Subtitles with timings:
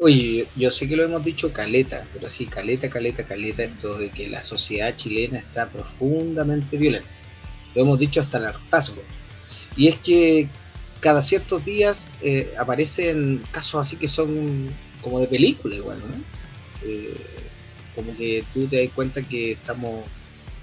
[0.00, 4.10] Oye, yo sé que lo hemos dicho caleta, pero sí, caleta, caleta, caleta, esto de
[4.10, 7.08] que la sociedad chilena está profundamente violenta.
[7.74, 9.02] Lo hemos dicho hasta el hartazgo.
[9.76, 10.48] Y es que
[11.00, 16.14] cada ciertos días eh, aparecen casos así que son como de película igual, ¿no?
[16.88, 17.14] Eh,
[17.96, 20.04] como que tú te das cuenta que estamos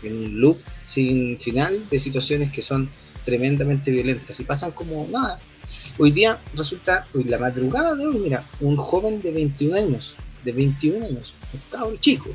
[0.02, 2.89] en un loop sin final de situaciones que son
[3.25, 5.41] tremendamente violentas y pasan como nada.
[5.97, 10.51] Hoy día resulta, hoy la madrugada de hoy, mira, un joven de 21 años, de
[10.51, 11.33] 21 años,
[11.87, 12.29] un chico,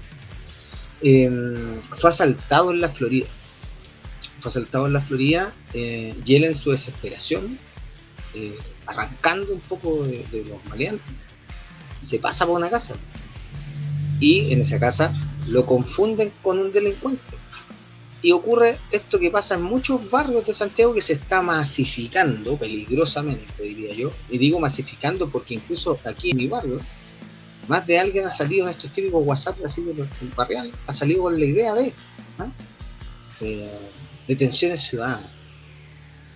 [1.03, 3.27] em, fue asaltado en la Florida.
[4.41, 7.59] Fue asaltado en la Florida eh, y en su desesperación,
[8.35, 8.57] eh,
[8.87, 11.15] arrancando un poco de, de los maleantes,
[11.99, 12.95] se pasa por una casa
[14.21, 15.13] y en esa casa
[15.47, 17.40] lo confunden con un delincuente
[18.23, 23.63] y ocurre esto que pasa en muchos barrios de Santiago que se está masificando peligrosamente,
[23.63, 24.13] diría yo.
[24.29, 26.81] Y digo masificando porque incluso aquí en mi barrio,
[27.69, 30.07] más de alguien ha salido en estos típicos WhatsApp así de
[30.37, 31.95] barrial, ha salido con la idea de
[32.39, 32.51] ¿ah?
[33.41, 33.71] eh,
[34.27, 35.31] detenciones ciudadanas.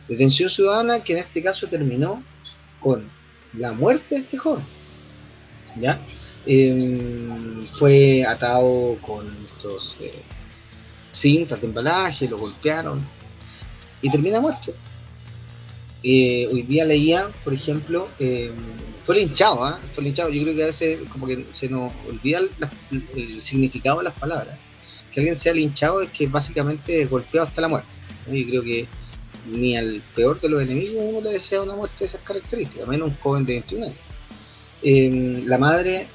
[0.09, 2.23] Detención ciudadana que en este caso terminó
[2.81, 3.11] con
[3.55, 4.65] la muerte de este joven.
[5.79, 6.01] ¿Ya?
[6.47, 10.23] Em, fue atado con estos eh,
[11.15, 13.07] cintas de embalaje, lo golpearon
[14.03, 14.73] y termina muerto.
[16.03, 18.51] Eh, hoy día leía, por ejemplo, eh,
[19.07, 19.81] fue linchado, ¿ah?
[19.95, 20.29] fue linchado.
[20.29, 22.41] Yo creo que a veces como que se nos olvida
[22.91, 24.59] el, significado de las palabras.
[25.11, 27.89] Que alguien sea linchado es que básicamente es golpeado hasta la muerte.
[28.27, 28.87] Yo creo que
[29.47, 33.09] ni al peor de los enemigos uno le desea una muerte de esas características, menos
[33.09, 33.99] un joven de 21 años.
[34.83, 36.09] Eh, la madre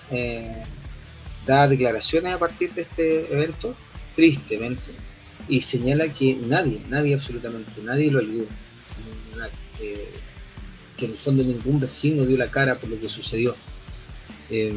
[1.48, 3.76] da declaraciones a partir de este evento
[4.20, 4.92] tristemente,
[5.48, 8.48] y señala que nadie, nadie, absolutamente nadie lo ayudó.
[9.80, 10.12] Eh,
[10.98, 13.56] que en el fondo ningún vecino dio la cara por lo que sucedió.
[14.50, 14.74] Eh,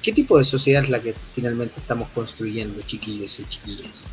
[0.00, 4.06] ¿Qué tipo de sociedad es la que finalmente estamos construyendo, chiquillos y chiquillas?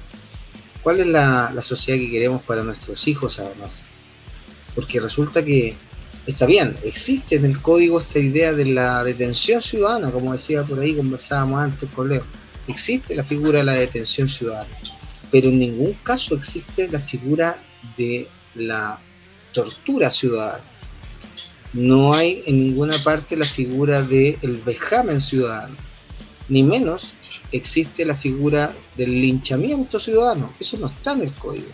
[0.82, 3.86] ¿Cuál es la, la sociedad que queremos para nuestros hijos además?
[4.74, 5.76] Porque resulta que
[6.26, 10.80] está bien, existe en el código esta idea de la detención ciudadana, como decía por
[10.80, 12.26] ahí, conversábamos antes con Leo
[12.68, 14.70] existe la figura de la detención ciudadana,
[15.32, 17.62] pero en ningún caso existe la figura
[17.98, 19.00] de la
[19.54, 20.64] tortura ciudadana.
[21.74, 25.76] No hay en ninguna parte la figura del el vejamen ciudadano,
[26.48, 27.10] ni menos
[27.52, 30.54] existe la figura del linchamiento ciudadano.
[30.60, 31.68] Eso no está en el código.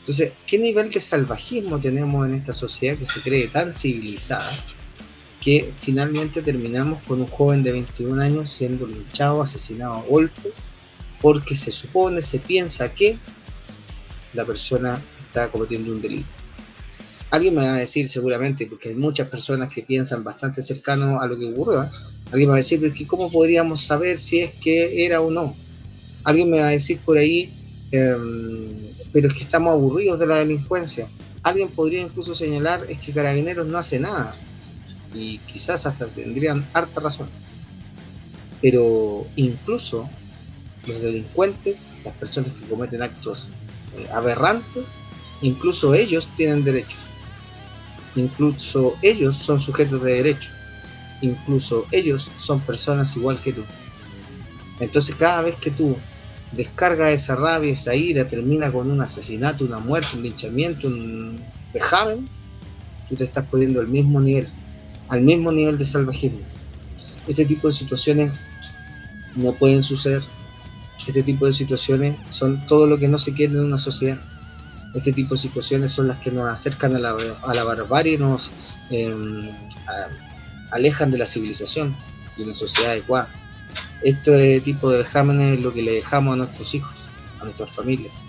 [0.00, 4.64] Entonces, ¿qué nivel de salvajismo tenemos en esta sociedad que se cree tan civilizada?
[5.46, 10.56] Que finalmente terminamos con un joven de 21 años siendo linchado, asesinado a golpes,
[11.22, 13.16] porque se supone, se piensa que
[14.34, 16.28] la persona está cometiendo un delito.
[17.30, 21.28] Alguien me va a decir seguramente, porque hay muchas personas que piensan bastante cercano a
[21.28, 21.90] lo que ocurrió, ¿eh?
[22.32, 25.54] alguien me va a decir, pero ¿cómo podríamos saber si es que era o no?
[26.24, 27.52] Alguien me va a decir por ahí,
[27.92, 28.66] em,
[29.12, 31.06] pero es que estamos aburridos de la delincuencia.
[31.44, 34.36] Alguien podría incluso señalar, es que Carabineros no hace nada
[35.16, 37.28] y quizás hasta tendrían harta razón.
[38.60, 40.08] Pero incluso
[40.86, 43.48] los delincuentes, las personas que cometen actos
[43.96, 44.88] eh, aberrantes,
[45.42, 46.98] incluso ellos tienen derechos.
[48.14, 50.50] Incluso ellos son sujetos de derecho.
[51.22, 53.64] Incluso ellos son personas igual que tú.
[54.80, 55.96] Entonces cada vez que tú
[56.52, 61.40] descargas esa rabia, esa ira, termina con un asesinato, una muerte, un linchamiento, un
[61.72, 62.28] vejamen,
[63.08, 64.48] tú te estás poniendo al mismo nivel
[65.08, 66.40] al mismo nivel de salvajismo.
[67.26, 68.38] Este tipo de situaciones
[69.34, 70.22] no pueden suceder.
[71.06, 74.20] Este tipo de situaciones son todo lo que no se quiere en una sociedad.
[74.94, 77.10] Este tipo de situaciones son las que nos acercan a la,
[77.42, 78.50] a la barbarie nos
[78.90, 79.50] em,
[80.70, 81.94] alejan de la civilización
[82.36, 83.28] y una sociedad adecuada.
[84.02, 86.94] Este tipo de vejámenes es lo que le dejamos a nuestros hijos,
[87.40, 88.22] a nuestras familias,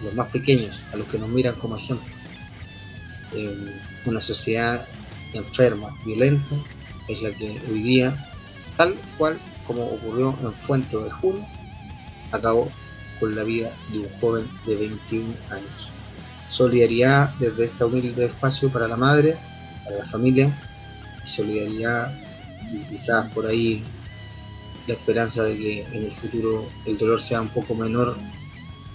[0.00, 2.12] a los más pequeños, a los que nos miran como ejemplo.
[3.32, 3.70] Em,
[4.04, 4.86] una sociedad
[5.32, 6.56] enferma, violenta,
[7.08, 8.30] es la que hoy día,
[8.76, 11.46] tal cual como ocurrió en Fuente de Junio,
[12.30, 12.70] acabó
[13.20, 15.90] con la vida de un joven de 21 años.
[16.48, 19.36] Solidaridad desde este humilde espacio para la madre,
[19.84, 20.52] para la familia,
[21.24, 22.12] solidaridad
[22.72, 23.82] y quizás por ahí
[24.86, 28.16] la esperanza de que en el futuro el dolor sea un poco menor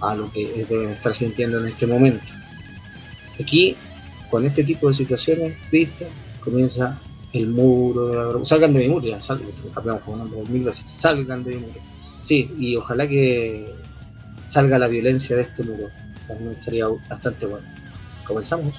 [0.02, 2.26] a lo que deben estar sintiendo en este momento.
[3.40, 3.76] Aquí,
[4.30, 6.10] con este tipo de situaciones tristes,
[6.50, 7.00] comienza
[7.34, 10.86] el muro de la Salgan de mi muro, ya, salgan, cambiamos como nombre mil veces,
[10.88, 11.80] salgan de mi muro.
[12.22, 13.76] Sí, y ojalá que
[14.48, 15.90] salga la violencia de este muro.
[16.28, 17.68] También estaría bastante bueno.
[18.26, 18.74] Comenzamos.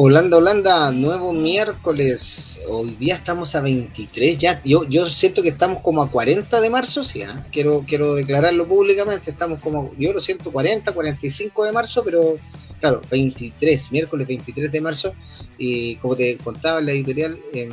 [0.00, 2.60] Holanda, Holanda, nuevo miércoles.
[2.68, 4.62] Hoy día estamos a 23 ya.
[4.62, 7.22] Yo, yo siento que estamos como a 40 de marzo, sí.
[7.22, 7.26] ¿eh?
[7.50, 9.32] Quiero, quiero declararlo públicamente.
[9.32, 12.36] Estamos como, yo lo siento 40, 45 de marzo, pero
[12.78, 15.14] claro, 23, miércoles 23 de marzo.
[15.58, 17.68] Y como te contaba en la editorial, eh,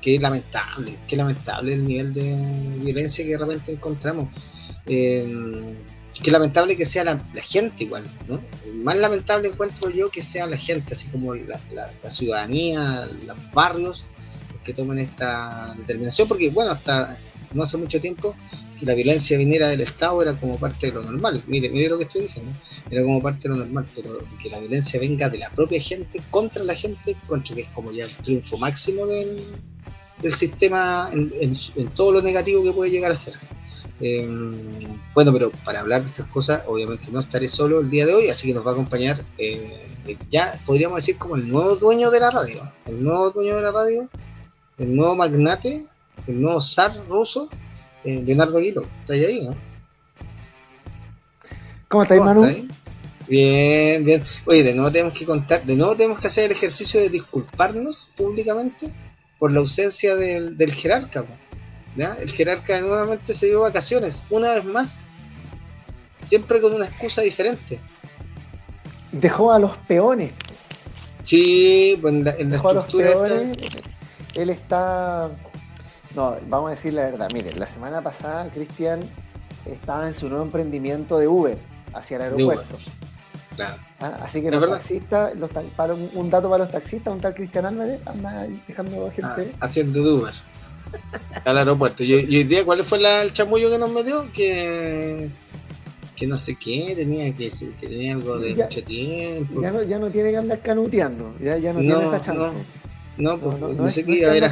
[0.00, 2.38] que lamentable, qué lamentable el nivel de
[2.80, 4.30] violencia que de repente encontramos.
[4.86, 5.74] Eh,
[6.22, 8.40] Qué lamentable que sea la, gente igual, ¿no?
[8.74, 11.58] Más lamentable encuentro yo que sea la gente, así como la,
[12.10, 14.04] ciudadanía, los barrios,
[14.52, 17.18] los que tomen esta determinación, porque bueno, hasta
[17.54, 18.36] no hace mucho tiempo
[18.78, 21.42] que la violencia viniera del Estado era como parte de lo normal.
[21.48, 22.52] Mire, mire lo que estoy diciendo,
[22.88, 26.20] era como parte de lo normal, pero que la violencia venga de la propia gente
[26.30, 29.42] contra la gente, encuentro que es como ya el triunfo máximo del,
[30.30, 31.32] sistema en,
[31.74, 33.34] en todo lo negativo que puede llegar a ser.
[34.04, 34.28] Eh,
[35.14, 38.28] bueno, pero para hablar de estas cosas, obviamente no estaré solo el día de hoy,
[38.28, 39.86] así que nos va a acompañar, eh,
[40.28, 43.70] ya podríamos decir como el nuevo dueño de la radio, el nuevo dueño de la
[43.70, 44.08] radio,
[44.78, 45.86] el nuevo magnate,
[46.26, 47.48] el nuevo zar ruso,
[48.02, 48.82] eh, Leonardo Aguilo.
[49.02, 49.54] ¿Está ahí, no?
[51.86, 52.42] ¿Cómo estáis, Manu?
[53.28, 54.22] Bien, bien.
[54.46, 58.08] Oye, de nuevo tenemos que contar, de nuevo tenemos que hacer el ejercicio de disculparnos
[58.16, 58.92] públicamente
[59.38, 61.24] por la ausencia del, del jerarca.
[61.96, 65.02] El jerarca nuevamente se dio vacaciones, una vez más,
[66.24, 67.78] siempre con una excusa diferente.
[69.10, 70.32] Dejó a los peones.
[71.22, 73.58] Sí, pues en la, Dejó a los peones,
[74.34, 75.28] él está...
[76.14, 77.28] No, vamos a decir la verdad.
[77.32, 79.00] Miren, la semana pasada Cristian
[79.66, 81.58] estaba en su nuevo emprendimiento de Uber
[81.92, 82.78] hacia el aeropuerto.
[83.56, 83.76] Claro.
[84.00, 85.34] Ah, así que los taxistas,
[85.76, 89.52] para un, dato para los taxistas, un tal Cristian Álvarez anda dejando gente.
[89.60, 90.34] Ah, haciendo Uber
[91.44, 92.04] al aeropuerto.
[92.04, 94.30] Y, hoy día, ¿cuál fue el chamullo que nos metió?
[94.32, 95.30] Que
[96.22, 97.50] que no sé qué, tenía que,
[97.80, 99.60] que tenía algo de mucho tiempo.
[99.60, 102.58] Ya no, ya no tiene que andar canuteando, ya, ya no, tiene esa chance.
[103.16, 104.44] No, pues, no, sé qué iba a ver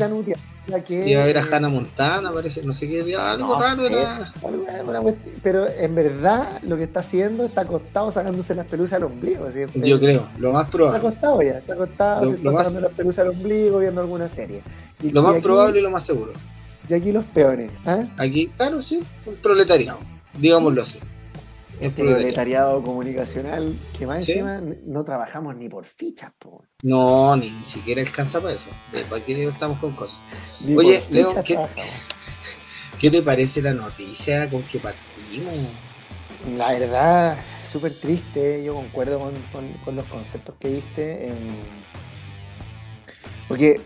[0.88, 4.32] iba a ver a Hannah Montana, parece, no sé qué, algo raro era.
[5.42, 9.46] Pero en verdad lo que está haciendo está acostado sacándose las pelusas al ombligo.
[9.75, 10.99] Yo creo, lo más probable.
[10.99, 14.62] Está acostado ya, está acostado, se está sacando las pelusas al ombligo viendo alguna serie
[15.02, 16.32] lo más probable y lo más seguro.
[16.88, 17.70] Y aquí los peones.
[17.87, 18.04] ¿ah?
[18.16, 20.00] Aquí, claro, sí, un proletariado,
[20.38, 20.99] digámoslo así.
[21.80, 26.62] Este proletariado comunicacional que más encima no trabajamos ni por fichas, po.
[26.82, 28.68] No, ni, siquiera alcanza para eso.
[29.08, 30.20] ¿Para qué estamos con cosas?
[30.76, 31.34] Oye, Leo,
[33.00, 35.54] ¿qué, te parece la noticia con que partimos?
[36.56, 37.38] La verdad,
[37.70, 38.62] súper triste.
[38.62, 39.32] Yo concuerdo
[39.84, 41.32] con, los conceptos que diste.
[43.49, 43.80] Porque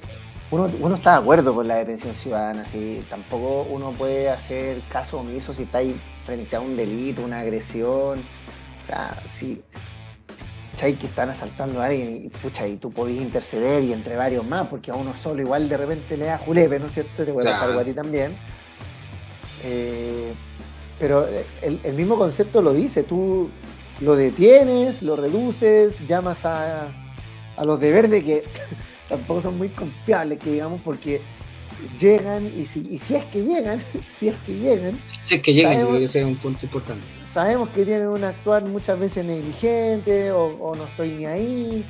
[0.51, 3.05] uno, está de acuerdo con la detención ciudadana, ¿sí?
[3.09, 8.21] tampoco uno puede hacer caso omiso si está ahí frente a un delito, una agresión.
[8.21, 9.63] O sea, si
[10.83, 14.45] hay que están asaltando a alguien y pucha, y tú podés interceder y entre varios
[14.45, 17.25] más, porque a uno solo igual de repente le da julepe, ¿no es cierto?
[17.25, 18.37] Te puede pasar algo a ti también.
[19.63, 20.33] Eh,
[20.99, 21.27] pero
[21.63, 23.49] el, el, mismo concepto lo dice, tú
[24.01, 26.89] lo detienes, lo reduces, llamas a,
[27.57, 28.45] a los de verde que
[29.09, 31.21] tampoco son muy confiables, que digamos, porque
[31.99, 35.01] llegan y si, y si es que llegan, si es que llegan.
[35.23, 37.05] Si es que llegan, yo creo que ese es un punto importante.
[37.31, 41.85] Sabemos que tienen un actuar muchas veces negligente o, no estoy ni ahí.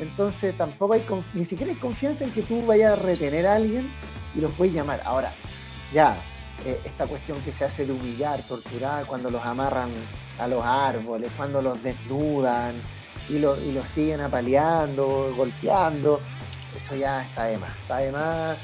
[0.00, 3.88] Entonces tampoco hay, ni siquiera hay confianza en que tú vayas a retener a alguien
[4.34, 5.02] y los puedes llamar.
[5.04, 5.32] Ahora,
[5.92, 6.18] ya,
[6.64, 9.90] eh, esta cuestión que se hace de humillar, torturar, cuando los amarran
[10.38, 12.74] a los árboles, cuando los desnudan
[13.28, 16.20] y, lo, y los siguen apaleando, golpeando
[16.76, 18.58] eso ya está de más, está de más.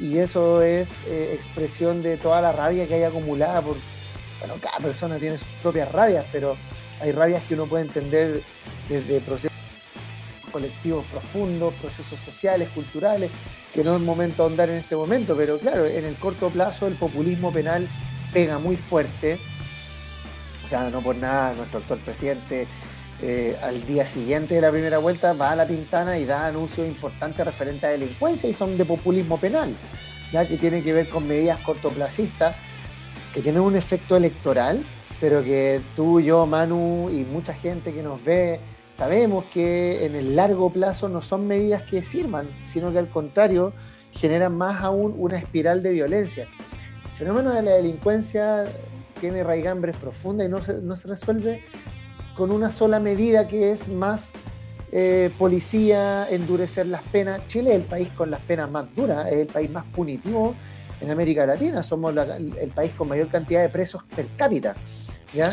[0.00, 3.76] Y, eso es eh, expresión de toda la rabia que hay acumulada por,
[4.38, 6.56] bueno, cada persona tiene sus propias rabias, pero
[7.00, 8.42] hay rabias que uno puede entender
[8.88, 9.50] desde procesos
[10.50, 13.30] colectivos profundos, procesos sociales, culturales,
[13.72, 16.86] que no es momento de ahondar en este momento, pero claro, en el corto plazo
[16.86, 17.88] el populismo penal
[18.32, 19.38] pega muy fuerte.
[20.64, 22.66] O sea, no por nada nuestro actual presidente
[23.22, 26.86] eh, al día siguiente de la primera vuelta va a la pintana y da anuncios
[26.86, 29.74] importantes referentes a delincuencia y son de populismo penal,
[30.32, 32.56] ya que tiene que ver con medidas cortoplacistas
[33.34, 34.82] que tienen un efecto electoral,
[35.20, 38.58] pero que tú, yo, Manu y mucha gente que nos ve
[38.92, 43.74] sabemos que en el largo plazo no son medidas que sirvan, sino que al contrario
[44.12, 46.48] generan más aún una espiral de violencia.
[47.04, 48.64] El fenómeno de la delincuencia
[49.20, 51.62] tiene raigambres profundas y no no se resuelve
[52.40, 54.30] con una sola medida que es más
[54.92, 57.46] eh, policía, endurecer las penas.
[57.46, 60.54] Chile es el país con las penas más duras, es el país más punitivo
[61.02, 61.82] en América Latina.
[61.82, 64.74] Somos el país con mayor cantidad de presos per cápita.
[65.34, 65.52] ¿ya?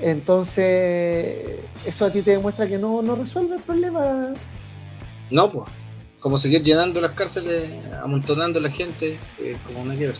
[0.00, 4.32] Entonces, eso a ti te demuestra que no, no resuelve el problema
[5.30, 5.66] No, pues.
[6.18, 7.70] Como seguir llenando las cárceles,
[8.02, 10.16] amontonando a la gente, eh, como una guerra.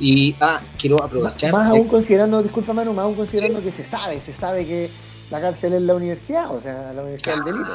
[0.00, 1.52] Y, ah, quiero aprovechar.
[1.52, 5.40] Más, aún considerando, disculpa Manu, más aún considerando que se sabe, se sabe que la
[5.40, 7.70] cárcel es la universidad, o sea, la universidad del delito.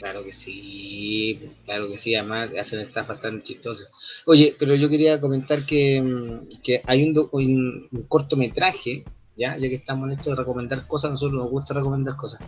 [0.00, 3.88] Claro que sí, claro que sí, además hacen estafas tan chistosas.
[4.24, 9.04] Oye, pero yo quería comentar que, mm, hay un, un, cortometraje,
[9.36, 9.58] ¿ya?
[9.58, 12.40] ya que estamos en esto de recomendar cosas, nosotros nos gusta recomendar cosas.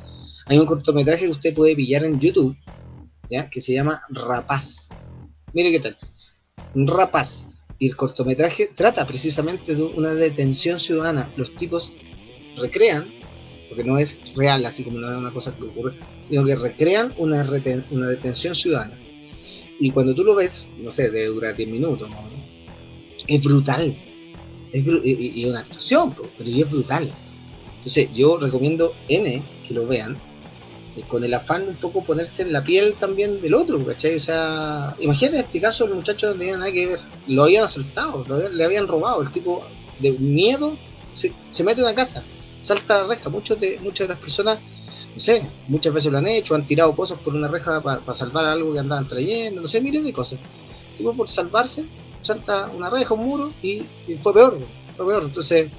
[0.47, 2.57] Hay un cortometraje que usted puede pillar en YouTube,
[3.29, 3.51] ¿ya?
[3.51, 4.89] que se llama Rapaz.
[5.53, 5.99] Mire qué tal.
[6.75, 7.49] Rapaz.
[7.79, 11.31] Y el cortometraje trata precisamente de una detención ciudadana.
[11.37, 11.93] Los tipos
[12.57, 13.22] recrean
[13.73, 15.95] porque no es real, así como no es una cosa que ocurre,
[16.29, 17.49] sino que recrean una,
[17.91, 18.99] una detención ciudadana.
[19.81, 22.11] Y cuando tú lo ves, no sé, debe durar 10 minutos,
[23.27, 23.97] es brutal.
[24.75, 27.11] Es y, una actuación, pero es brutal.
[27.79, 30.19] Entonces, yo recomiendo N que lo vean,
[30.95, 34.17] eh, con el afán de un poco ponerse en la piel también del otro, ¿cachai?
[34.17, 37.65] O sea, imagínate en este caso, los muchachos no tenían nada que ver, lo habían
[37.65, 39.67] asaltado, le habían robado, el tipo
[39.99, 40.77] de miedo
[41.15, 42.23] se, se mete en una casa
[42.63, 43.29] salta la reja.
[43.29, 44.59] Muchos de, muchas de las personas,
[45.15, 48.47] no sé, muchas veces lo han hecho, han tirado cosas por una reja para salvar
[48.47, 50.39] algo que andaban trayendo, no sé, miles de cosas.
[50.97, 51.85] Tipo por salvarse,
[52.23, 53.83] salta una reja, un muro y,
[54.23, 54.59] fue peor,
[54.97, 55.25] fue peor.
[55.25, 55.71] Entonces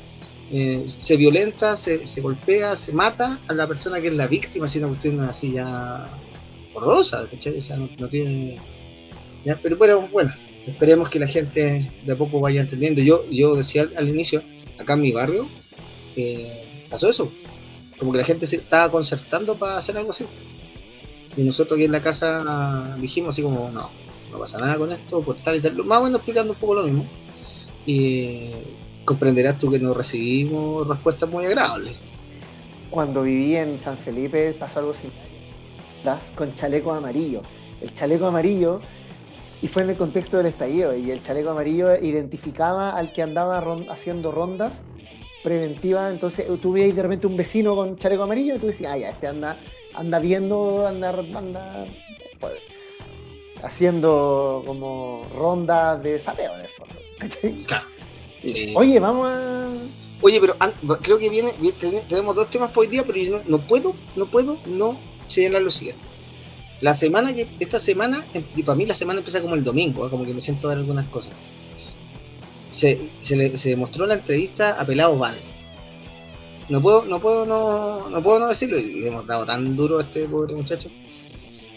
[0.51, 4.67] eh, se violenta, se, se, golpea, se mata a la persona que es la víctima,
[4.67, 6.09] si una cuestión así ya
[6.73, 7.57] horrorosa, ¿cachai?
[7.57, 8.59] O sea, no, tiene...
[9.61, 10.33] Pero bueno, bueno,
[10.65, 13.01] esperemos que la gente de a poco vaya entendiendo.
[13.01, 14.41] Yo, yo decía al, inicio,
[14.79, 15.47] acá en mi barrio,
[16.15, 16.62] eh,
[16.93, 17.31] pasó eso.
[17.97, 20.25] Como que la gente se estaba concertando para hacer algo así.
[21.35, 23.89] Y nosotros aquí en la casa dijimos así como, no,
[24.31, 25.75] no pasa nada con esto, por tal y tal.
[25.83, 27.05] Más o menos explicando un poco lo mismo.
[27.85, 28.51] Y
[29.05, 31.93] comprenderás tú que no recibimos respuestas muy agradables.
[32.89, 37.41] Cuando viví en San Felipe pasó algo similar con chaleco amarillo.
[37.81, 38.81] El chaleco amarillo,
[39.61, 43.63] y fue en el contexto del estallido, y el chaleco amarillo identificaba al que andaba
[43.89, 44.83] haciendo rondas
[45.43, 46.09] preventiva.
[46.09, 49.09] Entonces tú veías de repente un vecino con chaleco amarillo y tú decías, ah, ya,
[49.09, 49.59] este anda,
[49.93, 51.85] anda viendo, anda, anda
[52.39, 52.53] pues,
[53.61, 56.95] haciendo como rondas de sapeo en el fondo.
[57.67, 57.85] Claro.
[58.75, 59.69] Oye, vamos a.
[60.21, 60.55] Oye, pero
[61.01, 61.51] creo que viene,
[62.09, 64.97] tenemos dos temas por hoy día, pero yo no, puedo, no puedo no
[65.27, 66.03] señalar lo siguiente.
[66.81, 70.09] La semana, esta semana, y para mí la semana empieza como el domingo, ¿eh?
[70.09, 71.31] como que me siento a ver algunas cosas
[72.73, 75.39] se, se, le, se demostró la entrevista a Pelado Bade.
[76.69, 80.01] No puedo, no puedo no, no puedo no decirlo, y hemos dado tan duro a
[80.01, 80.89] este pobre muchacho.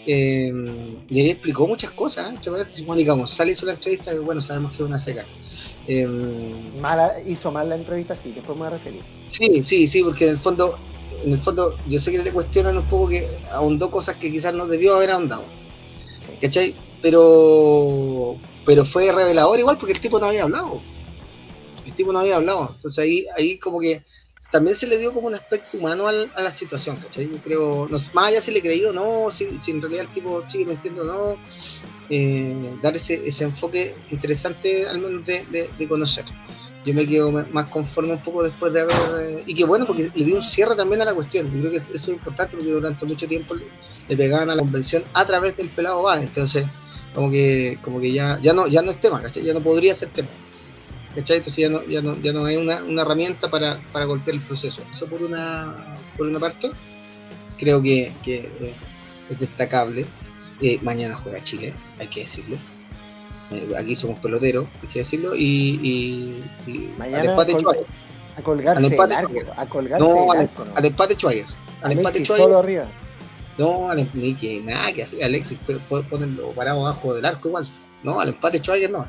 [0.07, 0.51] Eh,
[1.09, 2.83] y él explicó muchas cosas, ¿eh?
[2.85, 5.25] Mónica González hizo la entrevista, que bueno, sabemos que es una seca.
[5.87, 6.07] Eh,
[6.81, 9.01] Mala, hizo mal la entrevista, sí, después me voy a referir.
[9.27, 10.77] Sí, sí, sí, porque en el fondo,
[11.23, 14.53] en el fondo, yo sé que le cuestionan un poco que ahondó cosas que quizás
[14.53, 15.43] no debió haber ahondado.
[16.41, 16.73] ¿Cachai?
[17.01, 18.37] Pero
[18.67, 20.81] pero fue revelador igual porque el tipo no había hablado.
[21.85, 22.73] El tipo no había hablado.
[22.75, 24.03] Entonces ahí, ahí como que
[24.51, 27.29] también se le dio como un aspecto humano a la situación, ¿cachai?
[27.29, 30.43] Yo creo, no, más allá si le creí o no, si, en realidad el tipo
[30.49, 31.37] sigue mintiendo o no,
[32.09, 36.25] eh, dar ese, ese enfoque interesante al menos de, de, conocer.
[36.85, 38.97] Yo me quedo más conforme un poco después de haber...
[39.21, 41.49] Eh, y que bueno, porque le dio un cierre también a la cuestión.
[41.53, 43.65] Yo creo que eso es importante porque durante mucho tiempo le,
[44.09, 46.21] le pegaban a la convención a través del pelado va.
[46.21, 46.65] Entonces
[47.17, 49.43] como que, como que ya, ya no, ya no es tema, ¿cachai?
[49.43, 50.27] Ya no podría ser tema.
[51.15, 51.37] ¿Cachai?
[51.37, 54.41] Entonces ya no, ya no, ya no es una, una herramienta para, para, golpear el
[54.43, 54.83] proceso.
[54.91, 56.69] Eso por una, por una parte,
[57.57, 58.73] creo que, que eh,
[59.31, 60.05] es destacable.
[60.61, 62.55] Eh, mañana juega Chile, hay que decirlo.
[63.49, 65.35] Eh, aquí somos peloteros, hay que decirlo.
[65.35, 67.77] Y, y, mañana al empate col
[68.37, 69.15] a colgarse al empate,
[69.57, 71.47] a colgarse no, al, al, empate Schwager.
[71.81, 72.43] Al empate Schwager.
[72.43, 72.87] solo arriba.
[73.57, 75.57] No, ni que nada que hacer, Alexis,
[75.89, 77.67] puede ponerlo parado abajo del arco igual.
[78.03, 79.07] No, al empate Schweiger no.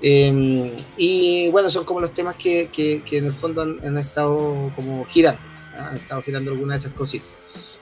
[0.00, 5.04] Em, y bueno, son como los temas que, que, en el fondo han, estado como
[5.06, 5.40] girando.
[5.76, 5.88] ¿ah?
[5.90, 7.28] Han estado girando algunas de esas cositas.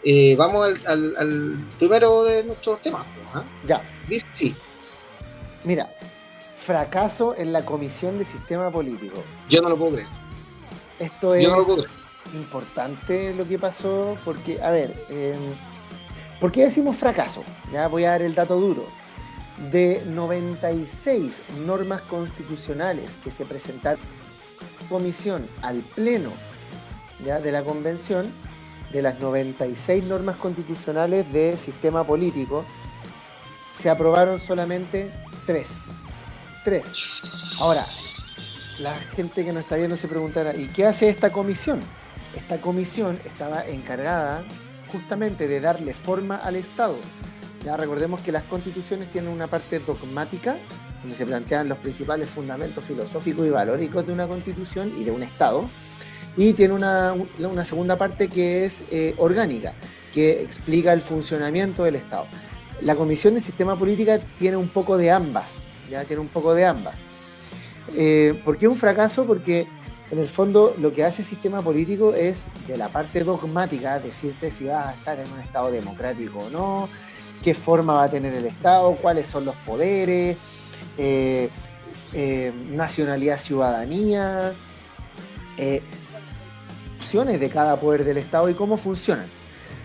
[0.02, 3.04] Eh, vamos al, al, primero de nuestros temas.
[3.34, 3.44] ¿ah?
[3.66, 3.82] Ya.
[4.32, 4.54] Sí.
[5.64, 5.90] Mira,
[6.56, 9.22] fracaso en la comisión de sistema político.
[9.50, 10.08] Yo no lo puedo creer.
[10.98, 11.46] Esto es
[12.34, 15.36] importante lo que pasó porque, a ver, eh,
[16.40, 17.42] ¿Por qué decimos fracaso?
[17.72, 18.86] Ya voy a dar el dato duro.
[19.70, 24.00] De 96 normas constitucionales que se presentaron
[24.80, 26.30] en comisión al pleno
[27.24, 27.40] ¿ya?
[27.40, 28.30] de la convención,
[28.92, 32.66] de las 96 normas constitucionales de sistema político,
[33.72, 35.10] se aprobaron solamente
[35.46, 35.68] 3.
[36.64, 36.82] 3.
[37.58, 37.86] Ahora,
[38.78, 41.80] la gente que nos está viendo se preguntará, ¿y qué hace esta comisión?
[42.34, 44.44] Esta comisión estaba encargada
[44.96, 46.96] justamente de darle forma al Estado,
[47.64, 50.56] Ya recordemos que las constituciones tienen una parte dogmática,
[51.00, 55.22] donde se plantean los principales fundamentos filosóficos y valóricos de una constitución y de un
[55.22, 55.68] Estado,
[56.36, 57.14] y tiene una,
[57.64, 59.74] segunda parte que es eh, orgánica,
[60.14, 62.26] que explica el funcionamiento del Estado.
[62.80, 65.60] La Comisión de Sistema Política tiene un poco de ambas,
[65.90, 66.94] ya tiene un poco de ambas.
[67.94, 69.26] Eh, ¿Por qué un fracaso?
[69.26, 69.66] Porque
[70.10, 74.50] en el fondo lo que hace el sistema político es de la parte dogmática decirte
[74.50, 76.88] si vas a estar en un Estado democrático o no,
[77.42, 80.36] qué forma va a tener el Estado, cuáles son los poderes,
[80.98, 81.48] eh,
[82.12, 84.52] eh, nacionalidad, ciudadanía,
[86.98, 89.26] opciones de cada poder del Estado y cómo funcionan.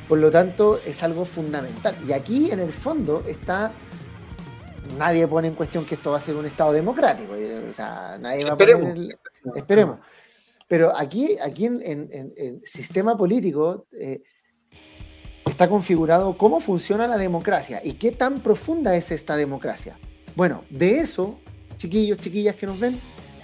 [0.08, 1.96] Por lo tanto, es algo fundamental.
[2.06, 3.72] Y aquí, en el fondo, está.
[4.98, 7.34] Nadie pone en cuestión que esto va a ser un Estado democrático.
[7.34, 9.18] O sea, nadie va a poner.
[9.56, 10.00] Esperemos.
[10.68, 11.82] Pero aquí, aquí en,
[12.38, 14.22] el sistema político eh,
[15.46, 20.00] está configurado cómo funciona la democracia y qué tan profunda es esta democracia.
[20.36, 21.38] Bueno, de eso,
[21.76, 22.98] chiquillos, chiquillas que nos ven,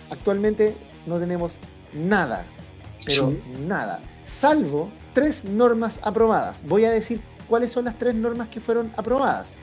[0.10, 1.60] actualmente no tenemos
[1.94, 2.46] nada,
[3.06, 6.64] pero nada, salvo tres normas aprobadas.
[6.66, 9.56] Voy a decir cuáles son las tres normas que fueron aprobadas.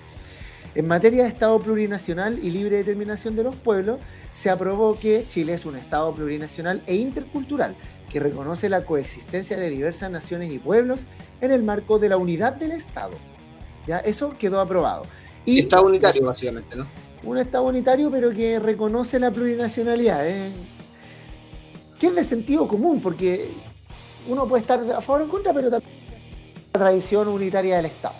[0.74, 4.00] En materia de Estado plurinacional y libre determinación de los pueblos,
[4.32, 7.76] se aprobó que Chile es un Estado plurinacional e intercultural
[8.10, 11.06] que reconoce la coexistencia de diversas naciones y pueblos
[11.40, 13.12] en el marco de la unidad del Estado.
[13.86, 13.98] ¿Ya?
[13.98, 15.06] Eso quedó aprobado.
[15.44, 16.86] Y Estado unitario, básicamente, ¿no?
[17.22, 20.26] Un Estado unitario, pero que reconoce la plurinacionalidad.
[20.28, 20.50] ¿eh?
[22.00, 23.52] Que es de sentido común, porque
[24.28, 25.92] uno puede estar a favor o en contra, pero también
[26.72, 28.14] la tradición unitaria del Estado.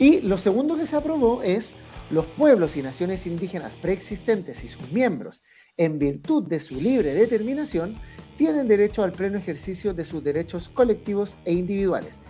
[0.00, 1.74] Y lo segundo que se aprobó es
[2.10, 5.42] los pueblos y naciones indígenas preexistentes y sus miembros,
[5.76, 7.96] en virtud de su libre determinación,
[8.36, 12.20] tienen derecho al pleno ejercicio de sus derechos colectivos e individuales.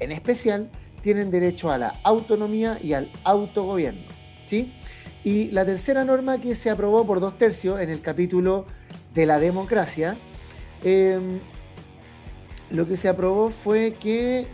[0.00, 0.70] En especial,
[1.02, 4.08] tienen derecho a la autonomía y al autogobierno.
[4.46, 4.72] ¿sí?
[5.22, 8.64] Y la tercera norma que se aprobó por dos tercios en el capítulo
[9.12, 10.16] de la democracia
[10.82, 11.20] eh,
[12.70, 14.46] lo que se aprobó fue que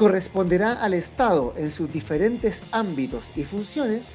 [0.00, 4.06] corresponderá al Estado en sus diferentes ámbitos y funciones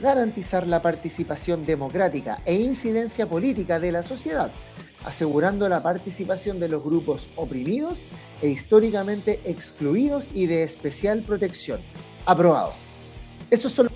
[0.00, 4.50] garantizar la participación democrática e incidencia política de la sociedad,
[5.04, 8.06] asegurando la participación de los grupos oprimidos
[8.40, 11.82] e históricamente excluidos y de especial protección.
[12.24, 12.72] Aprobado.
[13.50, 13.90] Eso son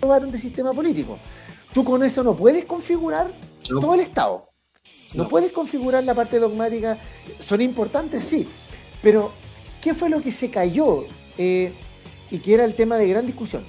[0.00, 1.18] los de sistema político.
[1.74, 3.34] Tú con eso no puedes configurar
[3.68, 4.48] todo el Estado.
[5.12, 6.98] No, puedes configurar la parte dogmática.
[7.38, 8.48] Son importantes, sí.
[9.02, 9.43] Pero,
[9.84, 11.04] ¿qué fue lo que se cayó?
[11.36, 11.74] Eh,
[12.30, 13.64] y que era el tema de gran discusión.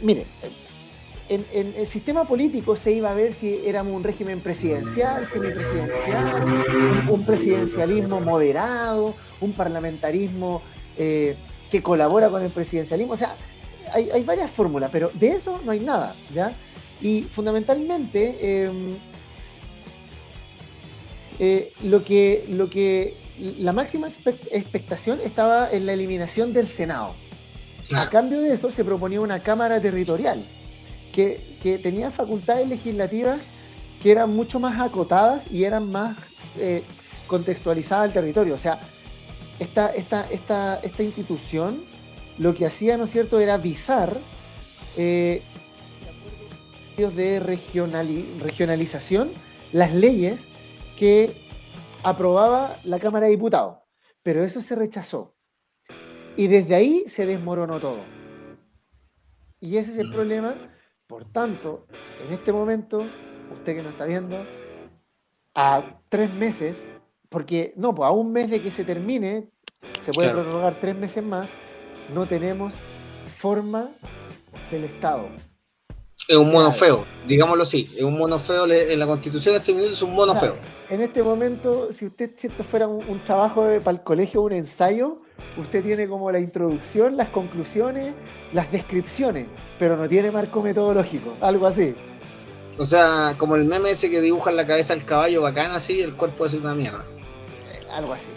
[0.00, 0.26] mire,
[1.28, 7.26] en, el sistema político se iba a ver si éramos un régimen presidencial, semipresidencial, un
[7.26, 10.62] presidencialismo moderado, un parlamentarismo
[10.96, 11.34] eh,
[11.68, 13.14] que colabora con el presidencialismo.
[13.14, 13.36] O sea,
[13.92, 16.54] hay, varias fórmulas, pero de eso no hay nada, ¿ya?
[17.00, 18.96] Y fundamentalmente, em,
[21.40, 27.14] eh, lo, que, lo que la máxima expectación estaba en la eliminación del Senado.
[27.94, 30.46] A cambio de eso se proponía una Cámara Territorial
[31.12, 33.40] que, tenía facultades legislativas
[34.02, 36.16] que eran mucho más acotadas y eran más
[36.58, 36.82] eh,
[37.26, 38.54] contextualizadas al territorio.
[38.54, 38.80] O sea,
[39.58, 41.84] esta, esta, esta, esta institución
[42.38, 44.18] lo que hacía, ¿no es cierto?, era visar
[44.96, 45.42] eh,
[46.96, 49.32] de regionalización
[49.72, 50.48] las leyes
[50.96, 51.43] que
[52.04, 53.78] aprobaba la Cámara de Diputados,
[54.22, 55.34] pero eso se rechazó.
[56.36, 58.00] Y desde ahí se desmoronó todo.
[59.60, 60.12] Y ese es el mm.
[60.12, 60.54] problema.
[61.06, 61.86] Por tanto,
[62.24, 63.04] en este momento,
[63.52, 64.44] usted que nos está viendo,
[65.54, 66.90] a tres meses,
[67.28, 69.50] porque no, pues a un mes de que se termine,
[70.00, 71.50] se puede prorrogar tres meses más,
[72.12, 72.74] no tenemos
[73.24, 73.92] forma
[74.70, 75.28] del Estado
[76.26, 79.72] es un mono feo, digámoslo así, es un mono feo en la constitución de este
[79.74, 80.56] minuto es un mono feo.
[80.88, 85.18] En este momento, si usted si esto fuera un, trabajo para el colegio, un ensayo,
[85.58, 88.14] usted tiene como la introducción, las conclusiones,
[88.52, 89.46] las descripciones,
[89.78, 91.94] pero no tiene marco metodológico, algo así.
[92.78, 96.00] O sea, como el meme ese que dibuja en la cabeza el caballo bacán así,
[96.00, 97.04] el cuerpo es una mierda.
[97.72, 98.28] Eh, algo así.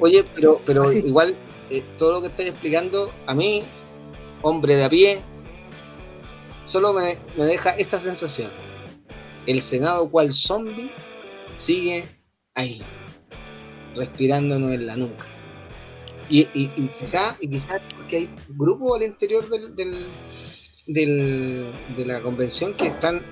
[0.00, 1.36] Oye, pero, pero igual,
[1.68, 3.62] eh, todo lo que estáis explicando, a mí,
[4.42, 5.22] hombre de a pie,
[6.70, 8.50] solo me, deja esta sensación.
[9.46, 10.90] El Senado cual zombie
[11.56, 12.06] sigue
[12.54, 12.82] ahí,
[13.96, 15.26] respirándonos en la nuca.
[16.28, 17.48] Y, y, y quizá, y
[17.96, 20.06] porque hay grupos al interior del,
[20.86, 23.22] de la convención que están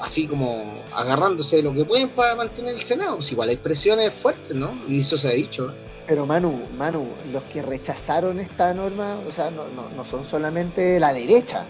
[0.00, 3.16] así como agarrándose de lo que pueden para mantener el Senado.
[3.16, 4.72] Pues igual hay presiones fuertes, ¿no?
[4.88, 5.72] Y eso se ha dicho.
[6.08, 11.12] Pero Manu, Manu, los que rechazaron esta norma, o sea, no, no, son solamente la
[11.12, 11.64] derecha.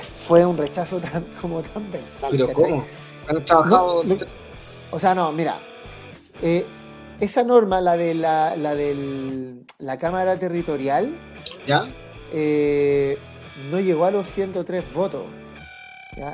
[0.00, 2.30] Fue un rechazo tan, como transversal.
[2.30, 2.84] ¿Pero cómo?
[3.28, 4.04] ¿Han trabajado...?
[4.90, 5.58] o sea, no, mira.
[6.42, 6.64] Eh,
[7.20, 11.16] esa norma, la de la, la, del, la Cámara Territorial,
[11.66, 11.88] ¿Ya?
[12.32, 13.18] Eh,
[13.70, 15.24] no llegó a los 103 votos.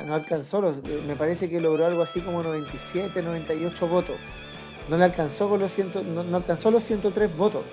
[0.05, 4.15] No alcanzó, los, me parece que logró algo así como 97, 98 votos.
[4.89, 7.63] No le alcanzó con los no, alcanzó los 103 votos.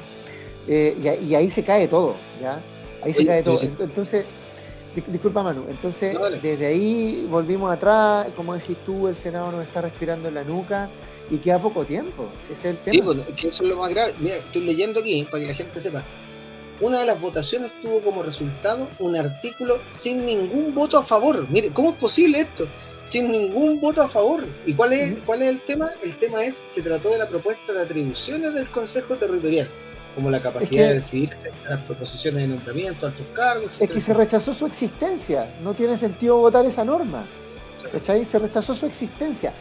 [0.66, 2.61] Eh, y, ahí se cae todo, ¿ya?
[3.03, 3.61] Ahí se cae todo.
[3.62, 4.24] Entonces,
[4.94, 10.29] disculpa Manu, entonces desde ahí volvimos atrás, como decís tú, el Senado nos está respirando
[10.29, 10.88] en la nuca
[11.31, 12.92] y queda poco tiempo, ese es el tema.
[12.92, 14.14] Sí, pues, que eso es lo más grave.
[14.18, 16.05] Mira, estoy leyendo aquí para que la gente sepa.
[16.81, 21.46] Una de las votaciones tuvo como resultado un artículo sin ningún voto a favor.
[21.50, 22.66] Mire, ¿cómo es posible esto?
[23.05, 24.44] Sin ningún voto a favor.
[24.64, 25.90] ¿Y cuál es, cuál es el tema?
[26.03, 29.68] El tema es, se trató de la propuesta de atribuciones del Consejo Territorial,
[30.14, 31.36] como la capacidad de decidir
[31.68, 33.80] las proposiciones de nombramiento, altos cargos.
[33.80, 35.54] Es que se rechazó su existencia.
[35.62, 37.24] No tiene sentido votar esa norma.
[37.92, 38.24] ¿Cachai?
[38.24, 39.52] Se rechazó su existencia.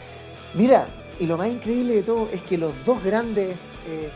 [0.54, 0.88] Mira,
[1.20, 3.56] y lo más increíble de todo es que los dos grandes
[3.88, 4.10] eh,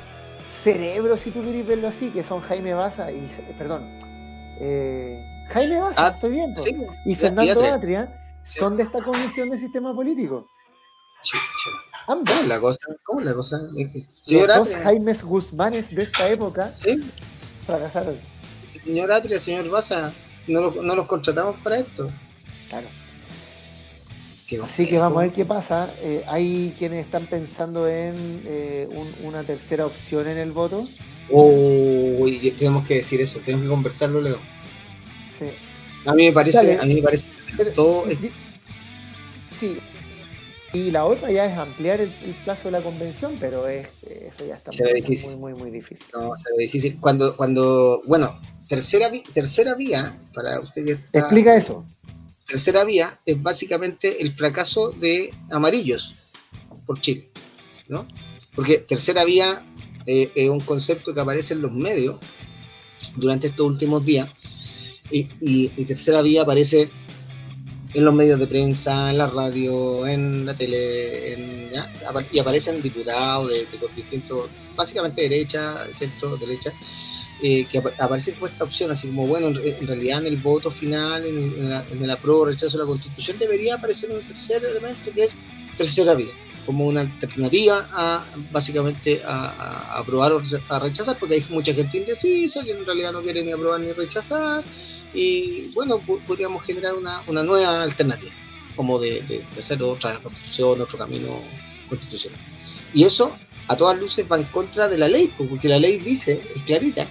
[0.63, 3.83] cerebros, si tú quieres verlo así, que son Jaime Baza y, perdón,
[4.59, 5.19] eh,
[5.49, 6.55] Jaime Baza, ah, estoy bien,
[7.05, 10.47] y Fernando Atria, son de esta comisión de sistema político.
[12.05, 12.87] ¿Cómo es la cosa?
[13.03, 13.61] ¿Cómo es la cosa?
[14.27, 16.71] Los dos Jaimes Guzmanes de esta época
[17.65, 18.15] fracasaron.
[18.67, 20.11] Señor Atria, señor Baza,
[20.47, 22.09] no, no los contratamos para esto.
[22.69, 22.87] Claro.
[24.63, 25.89] Así que vamos a ver qué pasa.
[26.01, 28.87] Eh, hay quienes están pensando en eh,
[29.23, 30.87] una tercera opción en el voto.
[31.29, 34.37] Uy, tenemos que decir eso, tenemos que conversarlo.
[35.39, 35.45] Sí.
[36.05, 37.27] A mí me parece, a mí me parece
[37.73, 38.03] todo.
[39.59, 39.79] Sí.
[40.73, 42.09] Y la otra ya es ampliar el,
[42.43, 44.71] plazo de la convención, pero es, eso ya está
[45.27, 46.07] muy, muy, muy, difícil.
[46.13, 46.97] No, se ve difícil.
[46.99, 51.85] Cuando, cuando, bueno, tercera, tercera vía, para usted que Explica eso
[52.45, 56.13] tercera vía es básicamente el fracaso de amarillos
[56.85, 57.29] por Chile,
[57.87, 58.05] ¿no?
[58.55, 59.65] Porque tercera vía
[60.05, 62.17] eh, es un concepto que aparece en los medios
[63.15, 64.29] durante estos últimos días
[65.09, 66.89] y, tercera vía aparece
[67.93, 71.69] en los medios de prensa, en la radio, en la tele,
[72.31, 76.73] y aparecen diputados de, de distintos, básicamente derecha, centro, derecha,
[77.41, 81.25] eh, que aparece con esta opción, así como, bueno, en, realidad en el voto final,
[81.25, 85.35] en, la, en o rechazo de la constitución, debería aparecer un tercer elemento que es
[85.77, 86.31] tercera vía,
[86.65, 92.63] como una alternativa a básicamente a, aprobar o a rechazar, porque hay mucha gente indecisa
[92.63, 94.63] que en realidad no quiere ni aprobar ni rechazar,
[95.13, 98.31] y bueno, podríamos generar una, una nueva alternativa,
[98.75, 101.29] como de, hacer otra constitución, otro camino
[101.89, 102.39] constitucional.
[102.93, 103.35] Y eso
[103.67, 107.07] a todas luces va en contra de la ley, porque la ley dice, es clarita,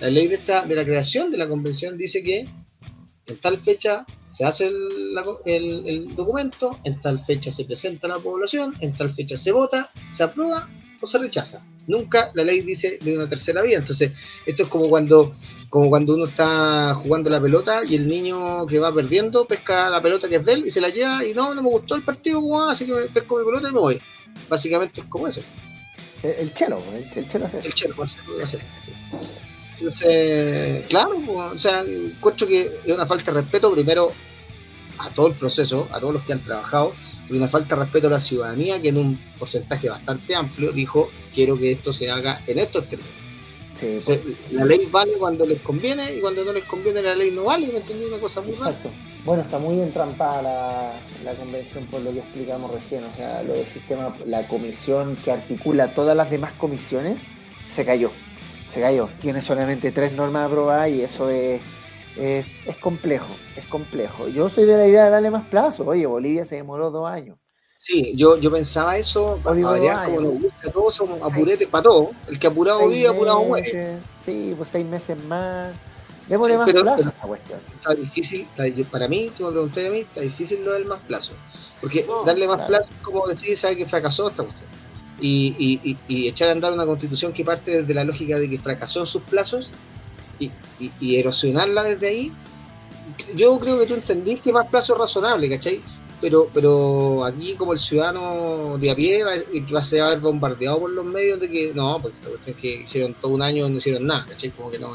[0.00, 2.46] la ley de, esta, de la creación de la convención dice que
[3.26, 8.74] en tal fecha se hace el, documento, en tal fecha se presenta a la población,
[8.80, 10.68] en tal fecha se vota, se aprueba
[11.00, 11.64] o se rechaza.
[11.86, 13.78] Nunca la ley dice de una tercera vía.
[13.78, 14.12] Entonces,
[14.46, 15.34] esto es como cuando,
[15.68, 20.00] como cuando uno está jugando la pelota y el niño que va perdiendo pesca la
[20.00, 22.02] pelota que es de él y se la lleva y no, no me gustó el
[22.02, 24.00] partido como así que me pesco mi pelota y me voy.
[24.48, 25.40] Básicamente es como eso.
[26.22, 26.82] El, chelo,
[27.14, 28.18] el, chelo hace El chelo hace,
[29.76, 34.12] entonces, claro, o sea, encuentro que es una falta de respeto primero
[34.98, 36.94] a todo el proceso, a todos los que han trabajado,
[37.28, 41.10] y una falta de respeto a la ciudadanía que en un porcentaje bastante amplio dijo,
[41.34, 43.12] quiero que esto se haga en estos términos.
[43.80, 44.20] Pues.
[44.52, 47.66] La ley vale cuando les conviene y cuando no les conviene la ley no vale,
[47.66, 48.04] ¿me entendí?
[48.04, 48.88] Una cosa muy Exacto.
[49.24, 50.92] Bueno, está muy entrampada la,
[51.24, 55.32] la, convención por lo que explicamos recién, o sea, lo del sistema, la comisión que
[55.32, 57.18] articula todas las demás comisiones
[57.74, 58.10] se cayó
[58.74, 59.08] se cayó.
[59.20, 61.60] Tiene solamente tres normas aprobadas y eso es,
[62.16, 64.28] es, complejo, es complejo.
[64.28, 65.84] Yo soy de la idea de darle más plazo.
[65.86, 67.38] Oye, Bolivia se demoró dos años.
[67.78, 72.12] Sí, yo, yo pensaba eso, para variar como nos gusta, todos somos apuretes para todo.
[72.26, 73.98] El que apurado vive, apurado muere.
[74.24, 75.74] Sí, pues seis meses más.
[76.26, 77.60] Démosle más plazo a esta cuestión.
[77.74, 78.46] Está difícil,
[78.90, 81.34] para mí, tú me pregunté a mí, está difícil lo del más plazo.
[81.82, 84.70] Porque darle más plazo es como decir, sabe que fracasó esta cuestión
[85.20, 89.06] y, echar a andar una constitución que parte desde la lógica de que fracasó en
[89.06, 89.70] sus plazos
[90.38, 92.32] y, erosionarla desde ahí,
[93.34, 95.80] yo creo que tú entendís que más plazo es razonable, ¿cachai?
[96.20, 99.32] Pero, pero aquí como el ciudadano de a pie va,
[99.72, 102.14] va a ser bombardeado por los medios de que no, pues
[102.46, 104.50] es que hicieron todo un año y no hicieron nada, ¿cachai?
[104.50, 104.94] Como que no,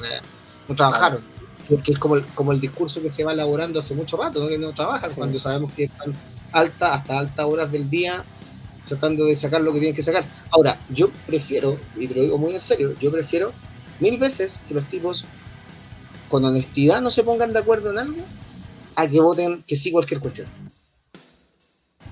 [0.67, 1.21] no trabajaron.
[1.69, 4.57] Porque es como el, como el discurso que se va elaborando hace mucho rato, que
[4.57, 6.13] no trabajan, cuando sabemos que están
[6.51, 8.25] alta, hasta altas horas del día
[8.89, 10.25] tratando de sacar lo que tienen que sacar.
[10.51, 13.53] Ahora, yo prefiero, y te lo digo muy en serio, yo prefiero
[13.99, 15.25] mil veces que los tipos
[16.29, 18.23] con honestidad no se pongan de acuerdo en algo
[18.95, 20.47] a que voten que sí cualquier cuestión.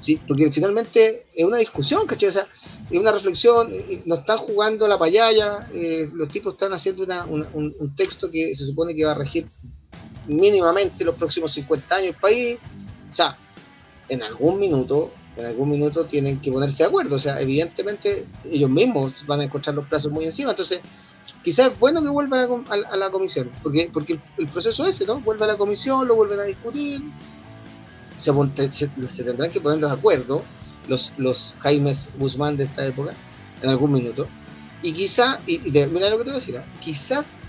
[0.02, 0.20] ¿Sí?
[0.28, 2.30] Porque finalmente es una discusión, ¿cachai?
[2.30, 2.48] O sea,
[2.90, 7.04] es una reflexión, eh, eh, no están jugando la payaya, eh, los tipos están haciendo
[7.04, 9.48] un, un, texto que se supone que va a regir
[10.28, 12.60] mínimamente los próximos 50 años el país.
[13.12, 13.38] O sea,
[14.08, 17.16] en algún minuto, en algún minuto tienen que ponerse de acuerdo.
[17.16, 20.52] O sea, evidentemente ellos mismos van a encontrar los plazos muy encima.
[20.52, 20.80] Entonces,
[21.44, 25.20] quizás es bueno que vuelvan a, la comisión, porque, porque el, proceso es ese, ¿no?
[25.20, 27.02] Vuelve a la comisión, lo vuelven a discutir,
[28.18, 28.32] se,
[28.72, 30.44] se, tendrán que poner de acuerdo
[30.88, 33.14] los, los Jaimes Guzmán de esta época,
[33.62, 34.28] en algún minuto.
[34.82, 36.64] Y quizá, y, mira lo que te voy a decir, ¿eh?
[36.82, 37.40] quizás,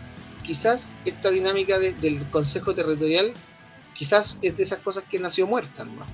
[0.43, 3.33] quizás esta dinámica del Consejo Territorial,
[3.95, 6.07] quizás es de esas cosas que nació muerta, ¿no?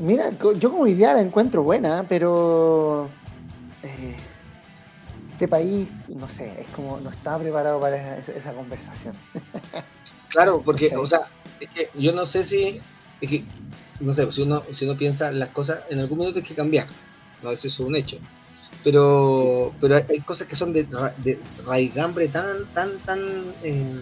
[0.00, 3.10] Mira, yo como idea la encuentro buena, pero
[3.82, 4.16] eh,
[5.32, 9.14] este país, no sé, es como no está preparado para esa, conversación.
[10.28, 11.22] Claro, porque, o sea,
[11.58, 12.80] es que yo no sé si,
[13.20, 13.42] es que,
[13.98, 16.86] no sé, si uno, si uno piensa las cosas, en algún momento hay que cambiar,
[17.42, 18.18] no eso es un hecho.
[18.84, 23.20] Pero, pero hay cosas que son de, de raigambre tan, tan, tan,
[23.64, 23.98] eh,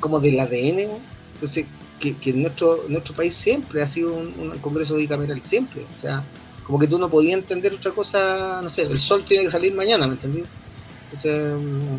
[0.00, 0.88] como del ADN,
[1.34, 1.66] entonces
[2.00, 5.86] que, que nuestro, nuestro país siempre ha sido un, congreso bicameral, siempre.
[5.98, 6.24] O sea,
[6.70, 9.74] como que tú no podías entender otra cosa, no sé, el sol tiene que salir
[9.74, 10.44] mañana, ¿me entendí?
[11.24, 11.98] Mm,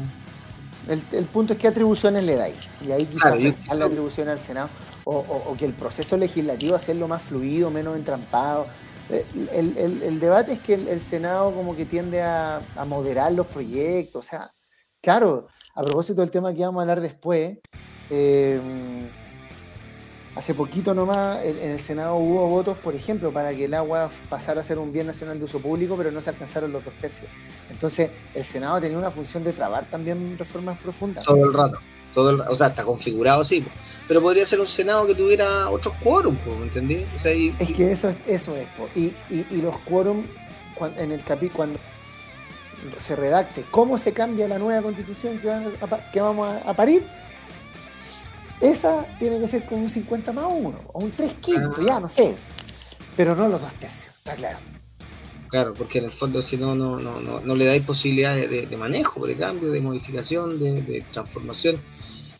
[0.89, 2.55] el, el, punto es qué atribuciones le dais.
[2.87, 4.69] Y ahí quizás claro, la atribución al Senado,
[5.03, 8.65] o, o, que el proceso legislativo hacerlo más fluido, menos entrampado.
[9.09, 13.47] El, el, el debate es que el, Senado como que tiende a, a moderar los
[13.47, 14.53] proyectos, o sea,
[15.01, 17.57] claro, a propósito del tema que vamos a hablar después,
[18.09, 18.61] eh,
[20.33, 24.61] Hace poquito nomás en el Senado hubo votos, por ejemplo, para que el agua pasara
[24.61, 27.29] a ser un bien nacional de uso público, pero no se alcanzaron los dos tercios.
[27.69, 31.25] Entonces, el Senado tenía una función de trabar también reformas profundas.
[31.25, 31.79] Todo el rato,
[32.13, 33.65] todo el, o sea, está configurado así,
[34.07, 37.05] pero podría ser un Senado que tuviera otros quórum, ¿me entendí?
[37.23, 40.23] es que eso, eso es, y, y, los quórum
[40.97, 41.79] en el capítulo, cuando
[42.97, 47.05] se redacte cómo se cambia la nueva constitución que, vamos a parir,
[48.61, 52.07] esa tiene que ser con un 50 más 1, o un 3 quintos, ya no
[52.07, 52.35] sé.
[53.17, 54.57] Pero no los dos tercios, está claro.
[55.49, 59.27] Claro, porque en el fondo si no, no, no, no, le dais posibilidades de, manejo,
[59.27, 61.77] de cambio, de modificación, de, transformación.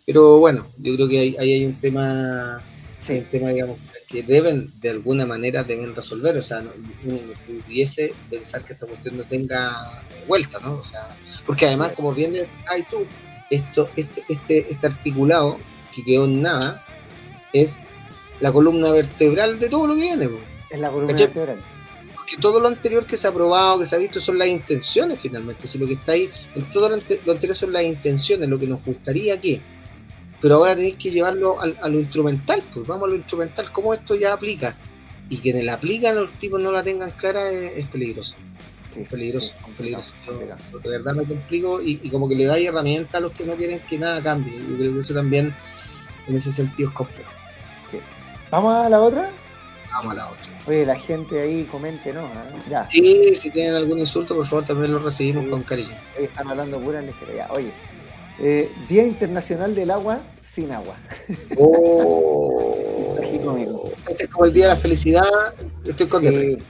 [0.06, 2.62] Pero bueno, yo creo que ahí, hay un tema,
[3.10, 6.38] un tema, digamos, que deben, de alguna manera, deben resolver.
[6.38, 10.76] O sea, uno no pudiese pensar que esta cuestión no tenga vuelta, ¿no?
[10.76, 11.10] O sea,
[11.46, 12.34] porque además, como bien
[12.68, 13.06] hay tú,
[13.50, 15.58] esto, este, este, este articulado
[15.94, 16.84] que quedó en nada,
[17.54, 17.84] es
[18.40, 20.30] la columna vertebral de todo lo que viene.
[20.70, 21.58] Es la columna vertebral.
[22.16, 25.20] Porque todo lo anterior que se ha aprobado, que se ha visto, son las intenciones
[25.20, 25.68] finalmente.
[25.68, 28.84] Si lo que está ahí, en todo lo, anterior son las intenciones, lo que nos
[28.84, 29.62] gustaría que.
[30.42, 34.16] Pero ahora tenéis que llevarlo a lo instrumental, pues vamos a lo instrumental, cómo esto
[34.16, 34.76] ya aplica.
[35.30, 38.36] Y que en el aplica los tipos no la tengan clara es, peligroso.
[38.98, 40.14] es peligroso, peligroso.
[40.84, 43.56] de verdad me complico y, y, como que le da herramientas a los que no
[43.56, 44.56] quieren que nada cambie.
[44.58, 45.56] Y creo que eso también
[46.32, 47.32] en ese sentido es complejo.
[48.50, 49.30] ¿Vamos a la otra?
[49.91, 50.44] Vamos a la otra.
[50.67, 52.28] Oye, la gente ahí comente, ¿no?
[52.70, 52.86] Ya.
[52.86, 55.96] Sí, si tienen algún insulto, por favor, también lo recibimos con cariño.
[56.20, 57.50] Están hablando pura necesidad.
[57.52, 57.72] Oye,
[58.39, 60.96] eh, Día Internacional del Agua sin agua.
[61.58, 63.15] Oh,
[64.10, 65.24] este es como el Día de la Felicidad.
[65.86, 66.63] Estoy contento.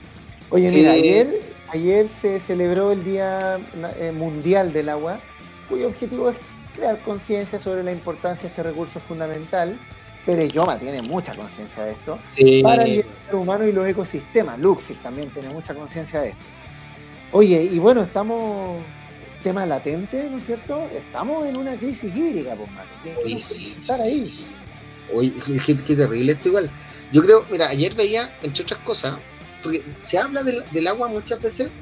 [0.50, 3.58] Oye, mira, ayer, ayer se celebró el Día
[3.98, 5.18] eh, Mundial del Agua,
[5.68, 6.36] cuyo objetivo es
[6.74, 9.76] crear conciencia sobre la importancia de este recurso fundamental.
[10.24, 12.18] Pérez Yoma tiene mucha conciencia de esto.
[12.62, 14.58] Para el bienestar humano y los ecosistemas.
[14.58, 16.44] Luxis también tiene mucha conciencia de esto.
[17.32, 18.80] Oye, y bueno, estamos.
[19.42, 20.88] Tema latente, ¿no es cierto?
[20.96, 23.40] Estamos en una crisis hídrica, pues, mano.
[23.40, 23.74] sí.
[23.80, 24.46] Estar ahí.
[25.12, 25.32] Oye,
[25.66, 26.70] qué, terrible esto igual.
[27.10, 29.16] Yo creo, mira, ayer veía, entre otras cosas,
[29.60, 31.72] porque se habla del, del agua muchas veces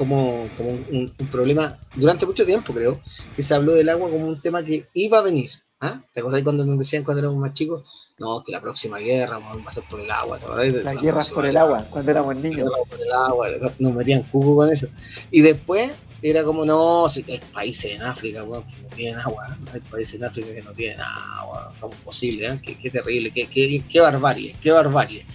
[0.00, 2.98] como, como un, problema durante mucho tiempo, creo,
[3.36, 5.50] que se habló del agua como un tema que iba a venir.
[5.78, 6.02] ¿ah?
[6.14, 7.84] ¿Te acordás cuando nos decían cuando éramos más chicos?
[8.18, 10.38] No, que la próxima guerra va a ser por el agua.
[10.38, 12.70] ¿te Las guerras por el agua, cuando éramos niños.
[12.88, 14.86] Por el agua, nos metían cubo con eso.
[15.30, 19.80] Y después era como, no, si hay países en África que no tienen agua, hay
[19.80, 22.46] países en África que no tienen agua, ¿cómo es posible?
[22.46, 22.60] ¿eh?
[22.62, 25.26] Qué, qué, terrible, qué, qué, qué barbarie, qué barbarie.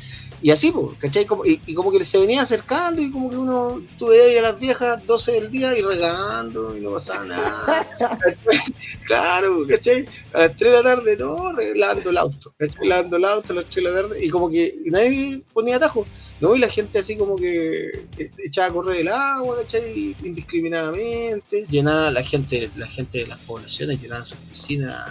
[0.45, 1.25] Y así, pues, ¿cachai?
[1.65, 5.03] y, como que se venía acercando y como que uno, tuve ahí a las viejas
[5.03, 7.88] 12 del día y regando y no pasaba nada.
[9.08, 10.05] Claro, ¿cachai?
[10.34, 12.53] A las 3 de la tarde, no, lavando el auto.
[12.84, 16.05] Lavando el auto a las 3 de la tarde y como que nadie ponía atajo.
[16.39, 16.55] ¿no?
[16.55, 18.05] Y la gente así como que
[18.38, 20.15] echaba a correr el agua, ¿cachai?
[20.23, 25.10] Indiscriminadamente, llenaba la gente, la gente de las poblaciones, llenaba sus piscinas,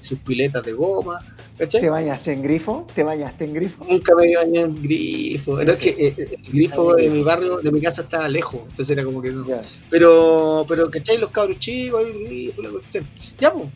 [0.00, 1.18] sus piletas de goma,
[1.58, 1.80] ¿cachai?
[1.80, 2.86] ¿Te bañaste en grifo?
[2.94, 3.84] ¿Te bañaste en grifo?
[3.84, 7.58] Nunca me bañé en grifo, pero es que eh, eh, el grifo de mi barrio,
[7.58, 9.46] de mi casa estaba lejos, entonces era como que no.
[9.90, 11.18] Pero, pero, ¿cachai?
[11.18, 13.06] Los cabros chicos, ahí, grifo, la cuestión.
[13.38, 13.68] Ya, pues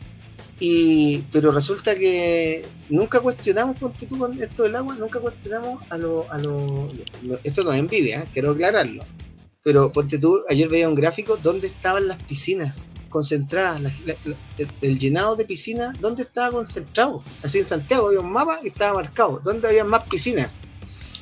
[0.59, 5.97] y, pero resulta que nunca cuestionamos, ponte tú con esto del agua, nunca cuestionamos a
[5.97, 6.29] los...
[6.31, 6.87] A lo,
[7.43, 8.27] esto no es envidia, ¿eh?
[8.33, 9.03] quiero aclararlo.
[9.61, 13.81] Pero ponte tú, ayer veía un gráfico donde estaban las piscinas concentradas,
[14.81, 17.23] el, llenado de piscinas, ¿dónde estaba concentrado?
[17.43, 20.49] Así en Santiago había un mapa y estaba marcado, ¿dónde había más piscinas?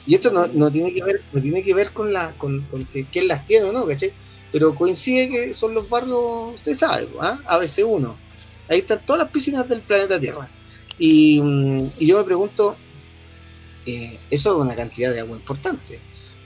[0.08, 2.84] Y esto no, no, tiene que ver, no tiene que ver con la, con, con
[3.12, 4.14] quién las tiene o no, ¿cachai?
[4.52, 7.40] Pero coincide que son los barrios, usted sabe, ¿ah?
[7.46, 8.16] ABC1
[8.68, 10.50] Ahí están todas las piscinas del planeta Tierra.
[10.98, 12.76] Y, mm, yo me pregunto,
[13.86, 16.00] eh, eso es una cantidad de agua importante.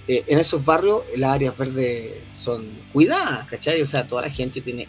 [0.08, 3.82] Eh, en esos barrios las áreas verdes son cuidadas, ¿cachai?
[3.82, 4.88] O sea, toda la gente tiene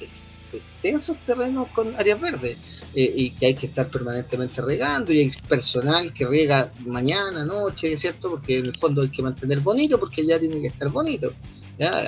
[0.82, 2.56] extensos terrenos con áreas verdes
[2.94, 7.96] eh, y que hay que estar permanentemente regando y hay personal que riega mañana, noche,
[7.96, 8.30] ¿cierto?
[8.30, 11.32] Porque en el fondo hay que mantener bonito porque ya tiene que estar bonito.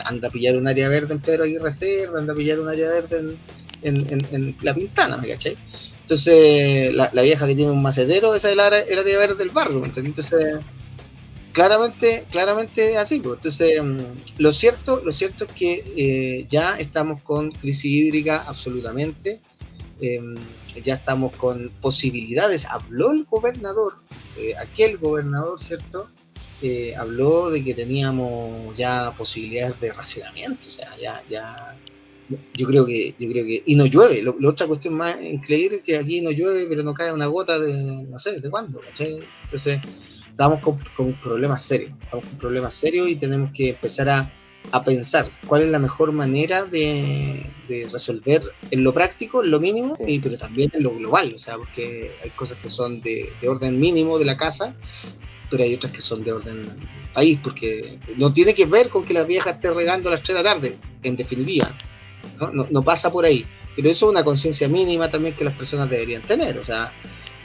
[0.04, 2.90] Anda a pillar un área verde en Pedro Aguirre Reserva, anda a pillar un área
[2.90, 3.36] verde
[3.82, 5.56] en, en, la pintana, ¿me cachai?
[6.02, 9.86] Entonces, la, vieja que tiene un macetero, esa es el área, verde del barrio, ¿me
[9.86, 10.58] Entonces,
[11.52, 13.36] claramente, claramente así, pues.
[13.36, 13.96] Entonces, mm,
[14.38, 19.40] lo cierto, lo cierto es que eh, ya estamos con crisis hídrica absolutamente.
[20.00, 20.34] Em,
[20.82, 22.66] ya estamos con posibilidades.
[22.66, 23.94] Habló el gobernador,
[24.38, 26.08] eh, aquel gobernador, ¿cierto?
[26.62, 31.76] Eh, habló de que teníamos ya posibilidades de racionamiento, o sea, ya, ya
[32.54, 35.82] yo creo que, yo creo que, y no llueve, la otra cuestión más increíble es
[35.82, 39.20] que aquí no llueve, pero no cae una gota de, no sé, de cuándo, ¿cachai?
[39.44, 39.80] Entonces,
[40.32, 44.32] estamos con, con problemas serios, estamos con problemas serios y tenemos que empezar a,
[44.70, 49.60] a pensar cuál es la mejor manera de, de, resolver en lo práctico, en lo
[49.60, 53.32] mínimo, y, pero también en lo global, o sea, porque hay cosas que son de,
[53.40, 54.74] de orden mínimo de la casa,
[55.50, 56.66] pero hay otras que son de orden
[57.12, 60.38] país, porque no tiene que ver con que la vieja esté regando a las 3
[60.38, 61.76] de la tarde, en definitiva
[62.52, 62.82] ¿no?
[62.82, 63.46] pasa por ahí.
[63.76, 66.92] Pero eso es una conciencia mínima también que las personas deberían tener, o sea,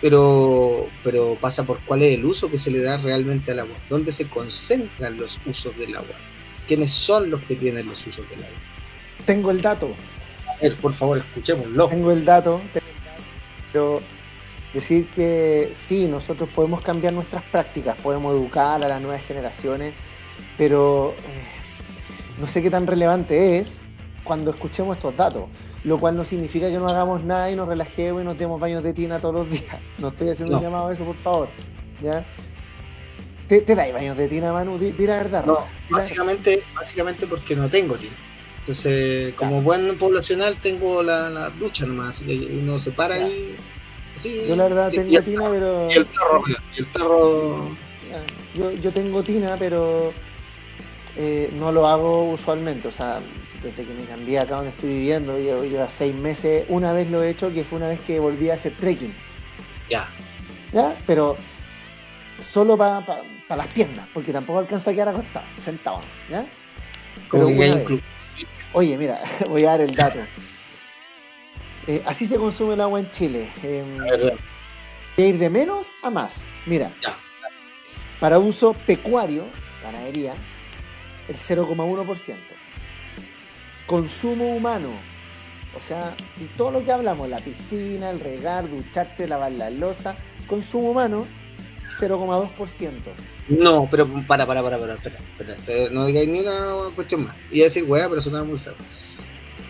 [0.02, 3.76] pero, pero pasa por cuál es el uso que se le da realmente al agua,
[3.90, 6.16] dónde se concentran los usos del agua,
[6.68, 8.58] quiénes son los que tienen los usos del agua.
[9.26, 9.90] Tengo el dato.
[10.48, 11.90] A ver, por favor, escuchémoslo.
[11.90, 12.62] Tengo el dato,
[13.72, 14.02] pero
[14.74, 19.94] decir que sí, nosotros podemos cambiar nuestras prácticas, podemos educar a las nuevas generaciones,
[20.58, 23.82] pero eh, no sé qué tan relevante es
[24.28, 25.46] cuando escuchemos estos datos.
[25.84, 28.84] Lo cual no significa que no hagamos nada y nos relajemos y nos demos baños
[28.84, 29.78] de tina todos los días.
[29.98, 31.48] No estoy haciendo un llamado a eso, por favor.
[32.04, 32.24] ¿Ya?
[33.48, 34.78] ¿Te, te dais baños de tina, Manu?
[34.78, 35.58] Di, la verdad, No,
[35.90, 38.16] básicamente, básicamente porque no tengo tina.
[38.60, 43.56] Entonces, como buen poblacional, tengo la, la, ducha nomás, así que uno se para ahí.
[44.24, 45.90] yo la verdad tengo tina, pero.
[45.90, 46.44] Y el tarro,
[46.78, 47.70] el tarro.
[48.56, 50.12] Yo, yo tengo tina, pero
[51.16, 52.90] eh, no lo hago usualmente.
[52.90, 53.20] O sea,
[53.62, 57.30] desde que me cambié acá donde estoy viviendo, lleva seis meses, una vez lo he
[57.30, 59.14] hecho, que fue una vez que volví a hacer trekking.
[59.90, 60.10] Ya.
[60.72, 60.96] ¿Ya?
[61.06, 61.38] Pero
[62.40, 63.04] solo para
[63.50, 66.46] las piernas, porque tampoco alcanza a quedar acostado, sentado, ¿ya?
[67.32, 67.48] Pero
[68.74, 70.20] Oye, mira, voy a dar el dato.
[71.88, 73.50] Eh, así se consume el agua en Chile.
[73.64, 74.36] Eh,
[75.16, 76.48] de ir de menos a más.
[76.66, 76.92] Mira,
[78.20, 79.46] para uso pecuario,
[79.82, 80.36] ganadería,
[81.28, 82.57] el 0,1%
[83.88, 84.90] consumo humano.
[85.80, 86.16] O sea,
[86.58, 90.16] todo lo que hablamos, la piscina, el regar, ducharte, lavar la losa,
[90.48, 91.28] consumo humano,
[92.00, 92.92] 0,2%.
[93.50, 97.36] No, pero para, para, para, para, espera, no digáis ni una cuestión más.
[97.52, 98.74] Iba a decir hueá, pero sonaba muy feo.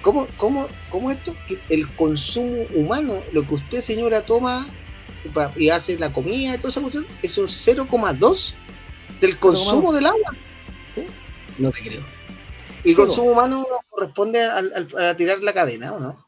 [0.01, 1.36] ¿Cómo, cómo, ¿Cómo esto?
[1.47, 4.65] Que el consumo humano, lo que usted, señora, toma
[5.55, 8.53] y hace la comida y toda esa cuestión, es un 0,2
[9.20, 10.34] del consumo del agua.
[10.95, 11.05] ¿Sí?
[11.57, 12.16] No te creo.
[12.88, 16.25] ¿Y consumo humano corresponde a, tirar la cadena o no?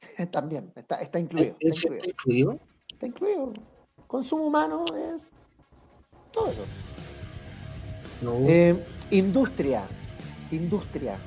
[0.30, 1.56] También, está, está incluido.
[1.58, 2.58] Está, incluido.
[2.88, 3.52] Está incluido.
[4.06, 4.84] Consumo humano
[5.14, 5.30] es
[6.32, 6.64] todo eso.
[8.48, 8.76] Eh,
[9.10, 9.82] industria,
[10.50, 11.18] industria,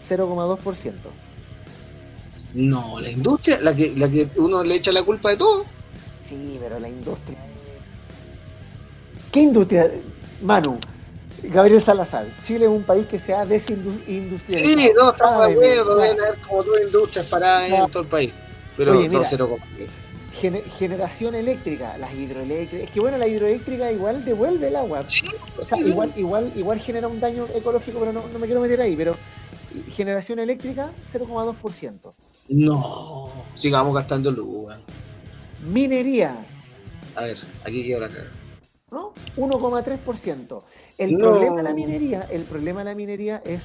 [0.00, 0.94] 0,2%.
[2.54, 5.64] No, la industria, la que, la que uno le echa la culpa de todo.
[6.22, 7.38] Sí, pero la industria.
[9.32, 9.90] ¿Qué industria?
[10.42, 10.78] Manu,
[11.50, 14.80] Gabriel Salazar, Chile es un país que se ha desindustrializado.
[14.80, 18.32] Sí, no, estamos de acuerdo, deben haber como dos industrias paradas en todo el país.
[18.76, 19.58] Pero Oye, no mira, 0,3.
[20.40, 22.86] Gene- generación eléctrica, las hidroeléctricas.
[22.88, 25.04] Es que bueno, la hidroeléctrica igual devuelve el agua.
[25.06, 25.22] Sí,
[25.58, 28.60] O sea, sí, igual, igual, igual genera un daño ecológico, pero no, no me quiero
[28.60, 28.96] meter ahí.
[28.96, 29.16] Pero
[29.92, 32.12] generación eléctrica, 0,2%.
[32.48, 34.46] No, sigamos gastando luz.
[34.66, 34.80] weón.
[35.66, 36.44] Minería,
[37.14, 38.30] A ver, aquí quedó la caga.
[38.90, 39.12] ¿no?
[39.36, 40.62] 1,3%.
[40.98, 41.18] El No.
[41.30, 43.64] problema de la minería, el problema de la minería es,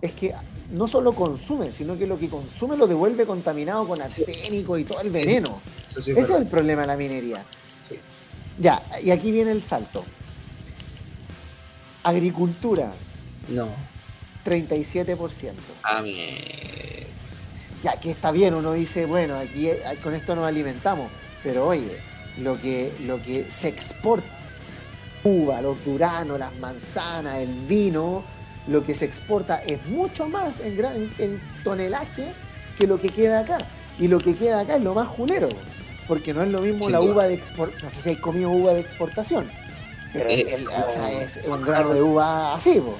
[0.00, 0.32] es que
[0.72, 5.00] no solo consume, sino que lo que consume lo devuelve contaminado con arsénico y todo
[5.00, 5.60] el veneno.
[5.88, 7.44] Sí Ese es el problema de la minería.
[7.88, 7.96] Sí.
[8.58, 10.04] Ya, y aquí viene el salto.
[12.02, 12.92] Agricultura,
[13.48, 13.68] No,
[14.44, 15.52] 37%.
[15.82, 16.36] a mí.
[17.82, 21.10] Ya, que está bien, uno dice, bueno, aquí eh, con esto nos alimentamos,
[21.42, 21.98] pero oye,
[22.38, 24.26] lo que, lo que se exporta,
[25.26, 28.22] uva, los duranos, las manzanas, el vino,
[28.68, 32.26] lo que se exporta es mucho más en, gran, en tonelaje
[32.78, 33.58] que lo que queda acá.
[33.98, 35.48] Y lo que queda acá es lo más julero,
[36.06, 38.74] porque no es lo mismo la uva de exportación, no sé si hay comido uva
[38.74, 39.50] de exportación,
[40.12, 42.94] pero Eh, el- el- o sea, como- es un grano de uva así, po.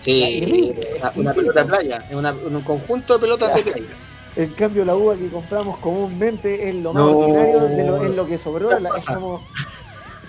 [0.00, 0.68] Sí,
[1.16, 3.86] una, pelota de playa, es un conjunto de pelotas de playa.
[4.34, 7.18] En cambio, la uva que compramos comúnmente es lo más No.
[7.18, 8.70] ordinario, de lo, es lo que sobró.
[8.70, 9.42] ¿Qué la- es como,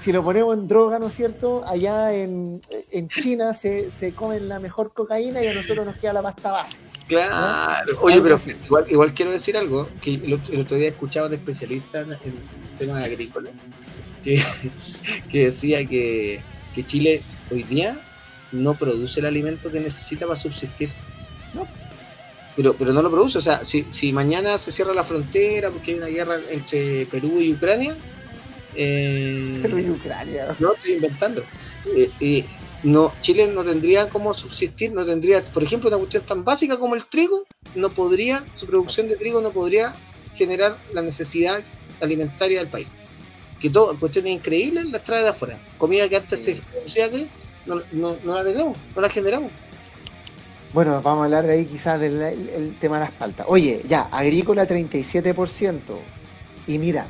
[0.04, 1.64] si lo ponemos en droga, ¿no es cierto?
[1.66, 2.60] Allá en,
[2.92, 6.52] en China se, se comen la mejor cocaína y a nosotros nos queda la pasta
[6.52, 6.78] base.
[7.08, 7.98] Claro.
[8.02, 11.30] Oye, pero igual, igual quiero decir algo, que el otro, el otro día escuchaba a
[11.30, 12.38] un especialista en en
[12.78, 13.54] temas agrícolas,
[14.26, 14.44] que,
[15.30, 16.42] que decía que,
[16.76, 17.98] que Chile hoy día
[18.52, 20.90] no produce el alimento que necesita para subsistir.
[21.54, 21.66] No.
[22.58, 25.92] Pero, pero no lo produce, o sea, si, si mañana se cierra la frontera porque
[25.92, 27.96] hay una guerra entre Perú y Ucrania,
[28.76, 30.56] eh, Ucrania.
[30.60, 31.44] no estoy inventando.
[31.96, 32.46] Eh, eh,
[32.84, 36.96] no, Chile no tendría cómo subsistir, no tendría, por ejemplo, una cuestión tan básica como
[36.96, 37.44] el trigo,
[37.76, 39.94] no podría, su producción de trigo no podría
[40.36, 41.62] generar la necesidad
[42.02, 42.88] alimentaria del país.
[43.60, 45.58] Que todo, cuestiones increíbles las trae de afuera.
[45.78, 46.56] Comida que antes Sí.
[46.56, 47.28] se producía aquí,
[47.66, 49.52] no, no, no la tenemos, no la generamos.
[50.74, 53.46] Bueno, vamos a hablar ahí quizás del el- el tema de las paltas.
[53.48, 56.00] Oye, ya, agrícola 37%.
[56.68, 57.06] Y mira,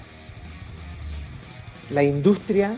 [1.90, 2.76] la industria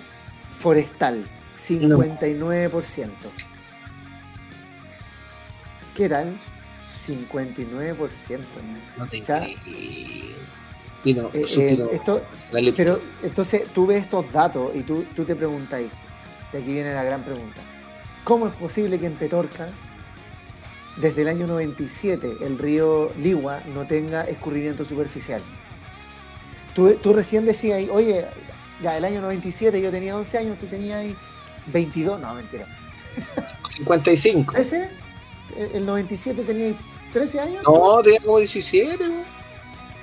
[0.50, 1.24] forestal
[1.58, 3.10] 59%.
[5.96, 6.38] ¿Qué eran?
[7.08, 8.40] 59%.
[8.98, 9.18] No te
[11.06, 12.24] Eh, eh, esto,
[12.76, 17.04] pero entonces tú ves estos datos y tú, tú te preguntas, y aquí viene la
[17.04, 17.62] gran pregunta,
[18.24, 19.68] ¿cómo es posible que en Petorca,
[20.98, 25.42] desde el año 97, el río Ligua no tenga escurrimiento superficial?
[26.74, 28.26] Tú, tú recién decías, ahí, oye,
[28.82, 31.16] ya el año 97 yo tenía 11 años, tú tenías ahí
[31.68, 32.66] 22, no, mentira.
[33.70, 34.54] 55.
[34.54, 34.90] ¿13?
[35.58, 36.76] ¿El el 97 tenías
[37.14, 37.64] 13 años?
[37.64, 39.24] No, tenía como 17, güey.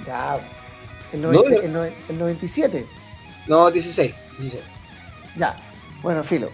[0.06, 0.38] Ya,
[1.12, 2.86] el, No, 90 yo- el noven- el 97.
[3.46, 4.14] no, 16.
[4.38, 4.62] 16.
[5.36, 5.56] Ya,
[6.02, 6.50] bueno, filo.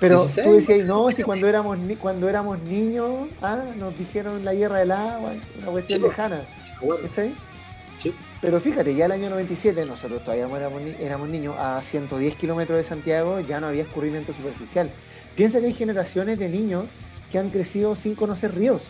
[0.00, 4.44] Pero 16, tú decías, no, si cuando éramos ni- cuando éramos niños, ah, nos dijeron
[4.44, 6.42] la guerra del agua, una cuestión Sí, lejana,
[6.80, 7.34] Bueno, ¿cachai?
[8.00, 8.14] Sí.
[8.44, 12.76] Pero fíjate, ya el año 97, nosotros todavía éramos, ni- éramos niños, a 110 kilómetros
[12.78, 14.90] de Santiago ya no había escurrimiento superficial.
[15.34, 16.84] Piensa que hay generaciones de niños
[17.32, 18.82] que han crecido sin conocer ríos.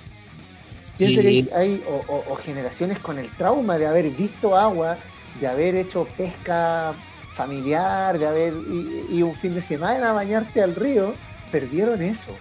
[0.98, 1.44] Piensa Sí.
[1.44, 4.96] que hay, o, o- o generaciones con el trauma de haber visto agua,
[5.40, 6.92] de haber hecho pesca
[7.34, 11.14] familiar, de haber y, y un fin de semana a bañarte al río,
[11.50, 12.36] perdieron eso.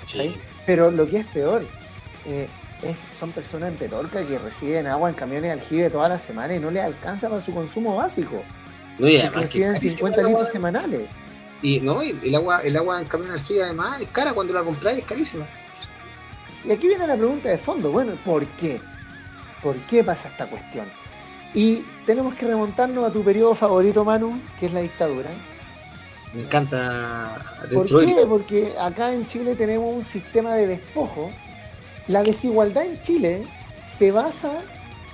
[0.00, 0.34] ¿cachai?
[0.66, 1.64] Pero lo que es peor,
[2.26, 2.48] eh,
[2.82, 6.54] es- son personas en Petorca que reciben agua en camiones de aljibe toda la semana
[6.54, 8.42] y no les alcanza para su consumo básico.
[8.98, 10.38] No, y Porque además que reciben carísimo 50 el agua.
[10.38, 11.00] litros semanales.
[11.62, 14.52] Y no, y el agua, el agua en camión de energía además es cara cuando
[14.52, 15.46] la compráis, es carísima.
[16.64, 17.90] Y aquí viene la pregunta de fondo.
[17.90, 18.80] Bueno, ¿por qué?
[19.62, 20.86] ¿Por qué pasa esta cuestión?
[21.54, 25.30] Y tenemos que remontarnos a tu periodo favorito, Manu, que es la dictadura.
[26.34, 27.38] Me encanta
[27.72, 28.24] ¿Por qué?
[28.28, 31.30] Porque acá en Chile tenemos un sistema de despojo.
[32.08, 33.44] La desigualdad en Chile
[33.96, 34.58] se basa.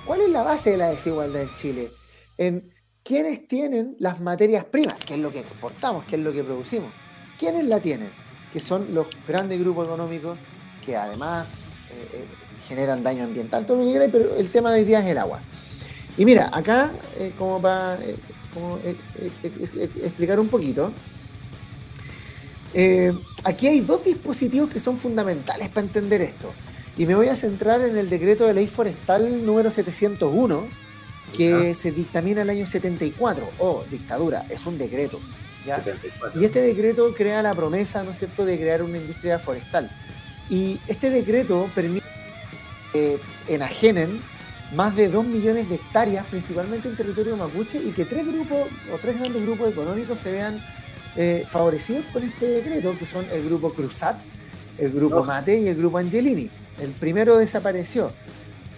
[0.05, 1.91] ¿Cuál es la base de la desigualdad en Chile?
[2.37, 2.73] En
[3.03, 6.91] quiénes tienen las materias primas, que es lo que exportamos, que es lo que producimos.
[7.37, 8.09] ¿Quiénes la tienen?
[8.51, 10.37] Que son los grandes grupos económicos
[10.85, 11.47] que además
[11.91, 12.25] eh, eh,
[12.67, 15.17] generan daño ambiental, todo lo que quieras, pero el tema de hoy día es el
[15.17, 15.39] agua.
[16.17, 17.99] Y mira, acá, eh, como para
[20.03, 20.91] explicar un poquito,
[23.43, 26.51] aquí hay dos dispositivos que son fundamentales para entender esto.
[26.97, 30.67] Y me voy a centrar en el decreto de ley forestal número 701,
[31.35, 33.49] que se dictamina el año 74.
[33.59, 35.19] Oh, dictadura, es un decreto.
[35.65, 35.77] ¿ya?
[35.77, 36.41] 74.
[36.41, 39.89] Y este decreto crea la promesa, ¿no es cierto?, de crear una industria forestal.
[40.49, 42.05] Y este decreto permite
[42.91, 44.19] que enajenen
[44.75, 48.97] más de 2 millones de hectáreas, principalmente en territorio mapuche, y que tres grupos o
[48.97, 50.61] tres grandes grupos económicos se vean
[51.15, 54.19] eh, favorecidos con este decreto, que son el grupo Cruzat,
[54.77, 56.49] el grupo Mate y el grupo Angelini.
[56.81, 58.11] El primero desapareció.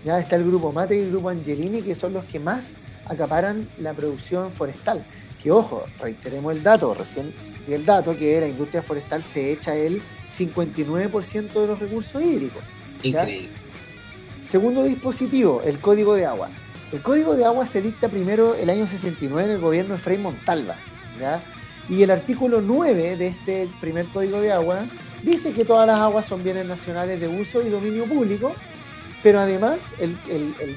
[0.03, 2.73] Ya está el grupo Mate y el grupo Angelini, que son los que más
[3.05, 5.05] acaparan la producción forestal.
[5.41, 7.33] Que ojo, reiteremos el dato, recién
[7.67, 10.01] di el dato que la industria forestal se echa el
[10.35, 12.63] 59% de los recursos hídricos.
[13.03, 13.49] Increíble.
[14.43, 16.49] Segundo dispositivo, el código de agua.
[16.91, 20.17] El código de agua se dicta primero el año 69 en el gobierno de Frei
[20.17, 20.75] Montalva.
[21.19, 21.41] ¿ya?
[21.87, 24.85] Y el artículo 9 de este primer código de agua
[25.24, 28.53] dice que todas las aguas son bienes nacionales de uso y dominio público,
[29.24, 30.15] pero además el,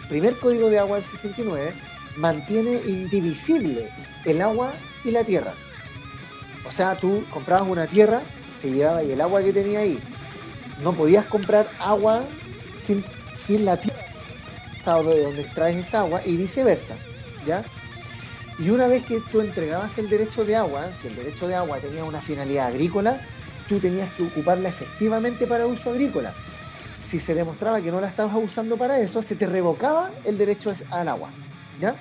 [0.09, 1.72] primer código de agua del 69
[2.16, 3.90] mantiene indivisible
[4.24, 4.72] el agua
[5.05, 5.53] y la tierra.
[6.66, 8.22] O sea, tú comprabas una tierra,
[8.62, 9.99] te llevaba y el agua que tenía ahí.
[10.82, 12.24] No podías comprar agua
[12.82, 14.05] sin, sin la tierra
[14.84, 16.95] de donde extraes esa agua y viceversa.
[17.47, 17.64] ¿ya?
[18.59, 21.78] Y una vez que tú entregabas el derecho de agua, si el derecho de agua
[21.78, 23.20] tenía una finalidad agrícola,
[23.68, 26.34] tú tenías que ocuparla efectivamente para uso agrícola.
[27.08, 30.72] Si se demostraba que no la estabas usando para eso, se te revocaba el derecho
[30.90, 31.30] al agua.
[31.80, 31.96] ¿ya?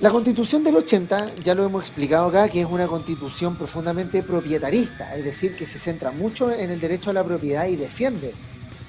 [0.00, 5.14] La constitución del 80, ya lo hemos explicado acá, que es una constitución profundamente propietarista,
[5.16, 8.34] es decir, que se centra mucho en el derecho a la propiedad y defiende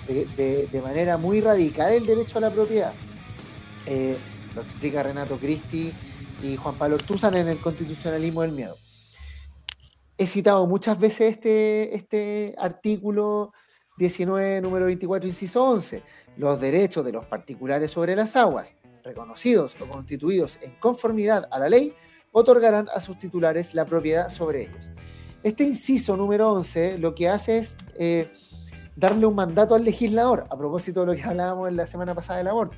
[0.07, 2.93] de, manera muy radical el derecho a la propiedad.
[3.85, 4.17] Eh,
[4.55, 5.91] lo explica Renato Cristi
[6.41, 8.77] y Juan Pablo Tuzan en el Constitucionalismo del Miedo.
[10.17, 13.51] He citado muchas veces este, este artículo
[13.97, 16.03] 19, número 24, inciso 11,
[16.37, 21.69] los derechos de los particulares sobre las aguas reconocidos o constituidos en conformidad a la
[21.69, 21.93] ley,
[22.31, 24.89] otorgarán a sus titulares la propiedad sobre ellos.
[25.43, 28.31] Este inciso número 11 lo que hace es eh,
[28.95, 32.39] darle un mandato al legislador, a propósito de lo que hablábamos en la semana pasada
[32.39, 32.75] del aborto,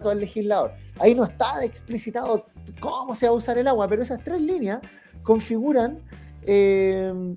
[0.00, 0.72] al legislador.
[0.98, 2.46] Ahí no está explicitado
[2.80, 4.78] cómo se va a usar el agua, pero esas tres líneas
[5.22, 6.02] configuran
[6.46, 7.36] eh,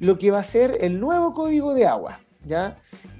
[0.00, 2.74] lo que va a ser el nuevo código de agua, ¿ya?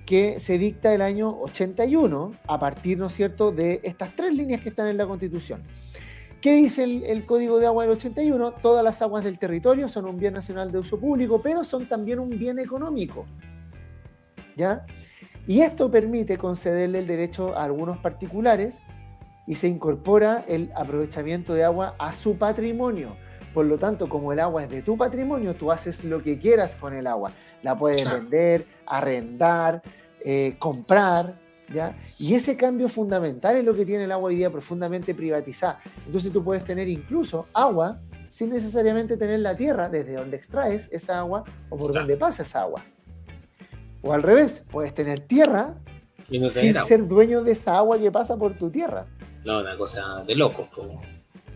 [0.06, 4.68] que se dicta el año 81 a partir, ¿no cierto?, de estas tres líneas que
[4.68, 5.64] están en la Constitución.
[6.40, 8.52] ¿Qué dice el, Código de Agua del 81?
[8.52, 12.20] Todas las aguas del territorio son un bien nacional de uso público, pero son también
[12.20, 13.26] un bien económico.
[14.54, 14.86] ¿Ya?
[15.48, 18.80] Y esto permite concederle el derecho a algunos particulares
[19.46, 23.16] y se incorpora el aprovechamiento de agua a su patrimonio.
[23.56, 26.76] Por lo tanto, como el agua es de tu patrimonio, tú haces lo que quieras
[26.76, 27.32] con el agua
[27.62, 29.80] la puedes vender, arrendar,
[30.22, 31.38] eh, comprar,
[31.72, 31.96] ¿ya?
[32.18, 35.80] Y ese cambio fundamental es lo que tiene el agua hoy día profundamente privatizada.
[36.04, 37.98] Entonces tú puedes tener incluso agua
[38.28, 42.60] sin necesariamente tener la tierra desde donde extraes esa agua o por donde pasa esa
[42.60, 42.84] agua.
[44.02, 45.76] O al revés, puedes tener tierra
[46.28, 49.06] sin ser dueño de esa agua que pasa por tu tierra.
[49.46, 50.68] No, una cosa de locos.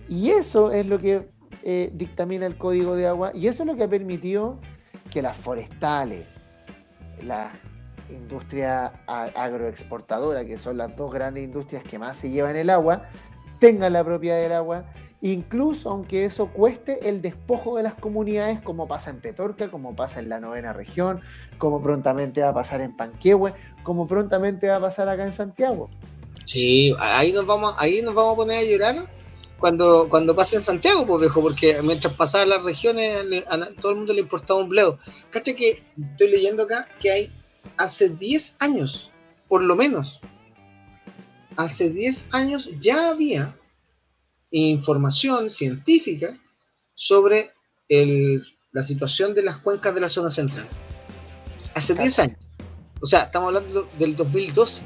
[0.09, 1.29] Y eso es lo que
[1.63, 4.59] eh, dictamina el código de agua y eso es lo que ha permitido
[5.11, 6.25] que las forestales,
[7.23, 7.53] la
[8.09, 13.03] industria agroexportadora, que son las dos grandes industrias que más se llevan el agua,
[13.59, 14.85] tengan la propiedad del agua,
[15.21, 20.21] incluso aunque eso cueste el despojo de las comunidades, como pasa en Petorca, como pasa
[20.21, 21.21] en la novena región,
[21.59, 23.53] como prontamente va a pasar en Panquehue,
[23.83, 25.91] como prontamente va a pasar acá en Santiago.
[26.45, 29.20] Sí, ahí nos vamos, ahí nos vamos a poner a llorar
[29.61, 33.99] cuando, cuando pase en Santiago, pues viejo, porque mientras pasaban las regiones, a, todo el
[33.99, 34.99] mundo le importaba un bledo.
[35.31, 35.83] Cacha que
[36.13, 37.33] estoy leyendo acá que hay
[37.77, 39.11] hace 10 años,
[39.49, 40.21] por lo menos,
[41.57, 43.57] hace 10 años ya había
[44.51, 46.37] información científica
[46.95, 47.53] sobre
[47.89, 48.43] el,
[48.73, 50.69] la situación de las cuencas de la zona central.
[51.75, 52.51] Hace 10 años.
[53.01, 54.83] O sea, estamos hablando del 2012.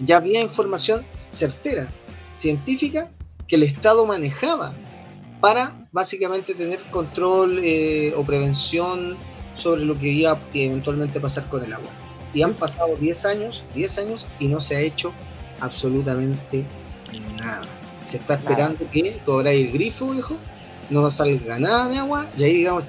[0.00, 1.92] Ya había información certera,
[2.34, 3.10] científica,
[3.54, 4.74] que el Estado manejaba
[5.40, 9.16] para básicamente tener control eh, o prevención
[9.54, 11.90] sobre lo que iba eventualmente pasar con el agua.
[12.32, 15.12] Y han pasado 10 años, 10 años y no se ha hecho
[15.60, 16.64] absolutamente
[17.38, 17.62] nada.
[18.06, 20.34] Se está esperando que cobra el grifo, viejo,
[20.90, 22.84] no salga nada de agua y ahí digamos,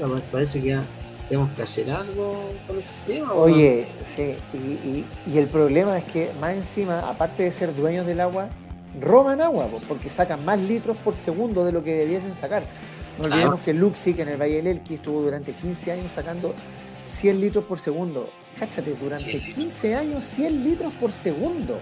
[0.00, 0.84] me parece que ya
[1.28, 3.32] tenemos que hacer algo con este tema.
[3.32, 8.20] Oye, sí, y, y el problema es que más encima, aparte de ser dueños del
[8.20, 8.50] agua,
[9.00, 12.64] roban agua, porque sacan más litros por segundo de lo que debiesen sacar.
[13.18, 16.54] No olvidemos que Luxic en el Valle del Elqui estuvo durante 15 años sacando
[17.04, 18.30] 100 litros por segundo.
[18.58, 21.78] Cáchate, durante 15 años 100 litros por segundo.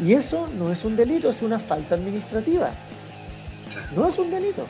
[0.00, 2.70] Y eso no es un delito, es una falta administrativa.
[3.94, 4.66] No es un delito.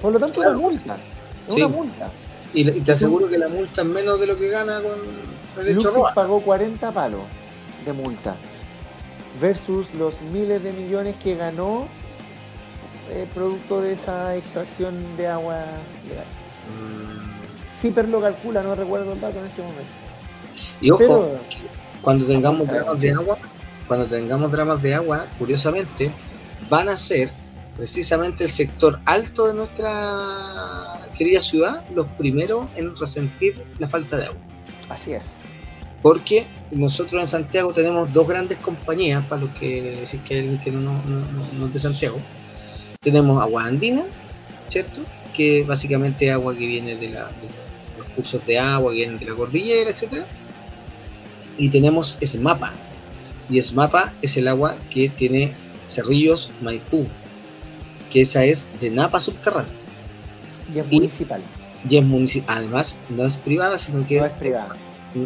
[0.00, 0.96] Por lo tanto, una multa.
[1.48, 2.10] Es una multa.
[2.52, 5.88] Y, te aseguro que la multa es menos de lo que gana con el hecho
[5.88, 7.22] Luxic pagó 40 palos.
[7.84, 8.36] de multa
[9.40, 11.86] versus los miles de millones que ganó
[13.10, 15.64] eh, producto de esa extracción de agua
[16.08, 16.24] legal.
[17.74, 19.90] CIPER lo calcula, no recuerdo el dato en este momento.
[20.80, 21.38] Y ojo,
[22.02, 23.38] cuando tengamos dramas de agua,
[23.88, 26.10] cuando tengamos dramas de agua, curiosamente,
[26.68, 27.30] van a ser
[27.76, 34.26] precisamente el sector alto de nuestra querida ciudad los primeros en resentir la falta de
[34.26, 34.40] agua.
[34.88, 35.38] Así es.
[36.02, 40.70] Porque nosotros en Santiago tenemos dos grandes compañías, para los que si que alguien que
[40.70, 42.18] no, no, es de Santiago.
[43.00, 44.04] Tenemos agua andina,
[44.68, 45.02] ¿cierto?
[45.34, 47.30] Que básicamente es agua que viene de, la,
[47.98, 50.26] los cursos de agua, que vienen de la cordillera, etcétera.
[51.58, 52.72] Y tenemos Esmapa.
[53.50, 55.54] Y Esmapa es el agua que tiene
[55.86, 57.06] Cerrillos Maipú,
[58.10, 59.72] que esa es de Napa subterráneo.
[60.74, 61.42] Y es municipal.
[61.88, 62.58] Y es municipal.
[62.58, 64.76] Además, no es privada, sino que no es privada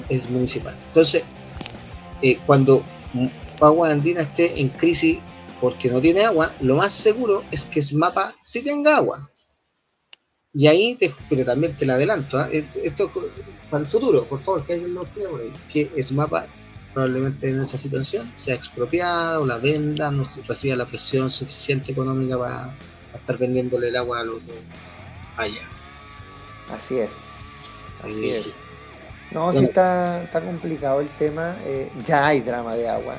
[0.08, 0.76] es municipal.
[0.86, 1.22] Entonces,
[2.22, 2.84] eh, cuando
[3.60, 5.18] Agua Andina esté en crisis
[5.60, 9.30] porque no tiene agua, lo más seguro es que SMAPA sí tenga agua.
[10.52, 12.48] Y ahí, te, pero también te lo adelanto, ¿ah?
[12.50, 13.10] esto
[13.70, 16.46] para el futuro, por favor, que alguien lo por ahí, que SMAPA
[16.92, 22.38] probablemente en esa situación sea expropiada o la venda, no reciba la presión suficiente económica
[22.38, 22.74] para,
[23.14, 24.40] estar vendiéndole el agua a los
[25.36, 25.68] allá.
[26.70, 27.84] Así es.
[28.02, 28.56] Así es.
[29.34, 31.56] No, sí está, está complicado el tema.
[31.66, 33.16] Eh, ya hay drama de agua.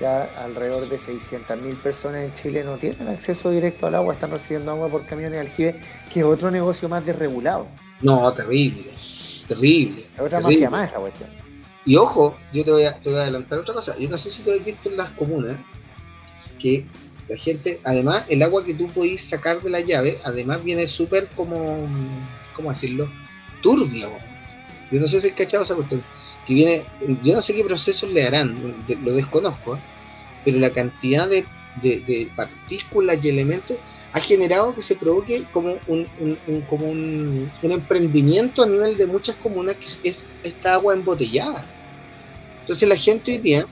[0.00, 4.70] Ya alrededor de 600.000 personas en Chile no tienen acceso directo al agua, están recibiendo
[4.70, 5.80] agua por camiones de aljibe,
[6.12, 7.66] que es otro negocio más desregulado.
[8.00, 8.92] No, terrible,
[9.46, 10.06] terrible.
[10.14, 11.28] Es otra mafia más esa cuestión.
[11.84, 13.98] Y ojo, yo te voy, a, te voy a adelantar otra cosa.
[13.98, 15.56] Yo no sé si tú has visto en las comunas
[16.58, 16.86] que
[17.28, 21.28] la gente, además, el agua que tú podís sacar de la llave, además viene súper
[21.34, 21.86] como,
[22.54, 23.10] ¿cómo decirlo?
[23.62, 24.08] Turbia,
[24.92, 26.02] yo no sé si es cachado esa cuestión.
[26.46, 26.84] Viene,
[27.22, 28.56] yo no sé qué procesos le harán,
[29.02, 29.80] lo desconozco, ¿eh?
[30.44, 31.44] pero la cantidad de,
[32.36, 33.78] partículas y elementos
[34.12, 36.06] ha generado que se provoque como un,
[36.68, 41.64] como un, emprendimiento a nivel de muchas comunas que es esta agua embotellada.
[42.60, 43.66] Entonces la gente hoy día,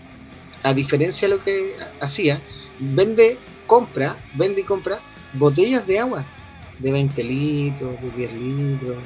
[0.62, 2.40] a diferencia de lo que hacía,
[2.78, 5.00] vende, compra, vende y compra
[5.34, 6.24] botellas de agua
[6.78, 8.96] de 20 litros, de 10 litros,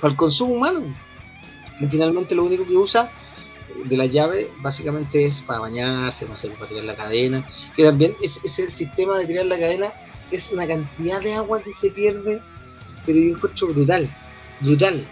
[0.00, 0.82] para el consumo humano.
[1.90, 3.10] Finalmente lo único que usa
[3.84, 7.46] de la llave básicamente es para bañarse, no sé, para tirar la cadena.
[7.74, 9.92] Que también es, ese sistema de tirar la cadena
[10.30, 12.40] es una cantidad de agua que se pierde,
[13.04, 14.08] pero yo encuentro brutal,
[14.60, 15.04] brutal,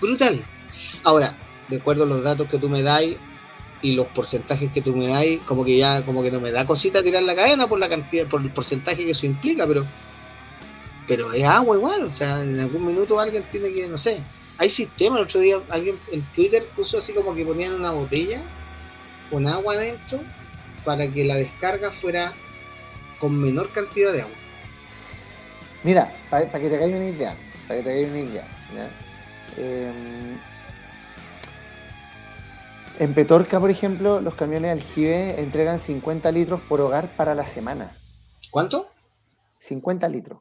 [0.00, 0.44] brutal.
[1.04, 1.36] Ahora,
[1.68, 3.04] de acuerdo a los datos que tú me das
[3.80, 6.66] y los porcentajes que tú me das, como que ya, como que no me da
[6.66, 9.86] cosita tirar la cadena por la cantidad, por el porcentaje que eso implica, pero,
[11.06, 14.20] pero es agua igual, o sea, en algún minuto alguien tiene que, no sé,
[14.58, 15.20] hay sistemas.
[15.20, 18.42] El otro día alguien en Twitter puso así como que ponían una botella
[19.30, 20.20] con agua adentro
[20.84, 22.32] para que la descarga fuera
[23.18, 24.36] con menor cantidad de agua.
[25.84, 27.36] Mira, para que te caiga una idea,
[27.66, 28.48] para que te caiga una idea.
[29.56, 30.38] Em,
[32.98, 37.92] en Petorca, por ejemplo, los camiones aljibe entregan 50 litros por hogar para la semana.
[38.50, 38.88] ¿Cuánto?
[39.58, 40.40] 50 litros.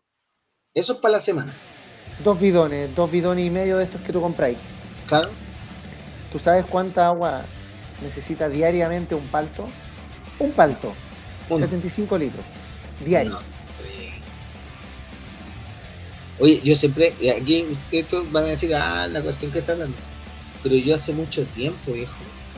[0.74, 1.56] Eso es para la semana.
[2.24, 4.58] Dos bidones, dos bidones y medio de estos que tú compráis.
[5.08, 5.30] Claro.
[6.32, 7.44] ¿Tú sabes cuánta agua
[8.02, 9.68] necesita diariamente un palto?
[10.40, 10.94] Un palto.
[11.48, 12.46] 75 litros.
[13.04, 13.40] Diario.
[16.40, 19.98] Oye, yo siempre, aquí estos van a decir, ah, la cuestión que están dando.
[20.62, 22.14] Pero yo hace mucho tiempo, viejo,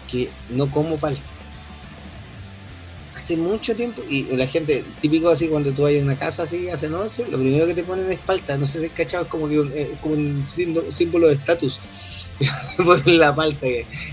[0.10, 1.22] que no como palto
[3.30, 6.68] hace mucho tiempo, y la gente, típico así cuando tú vas a una casa así,
[6.68, 9.30] hace noche, lo primero que te ponen es palta, no sé si es cachado, es
[9.30, 11.80] como, que un, eh, como un símbolo, de estatus.
[12.78, 13.68] ponen la palta,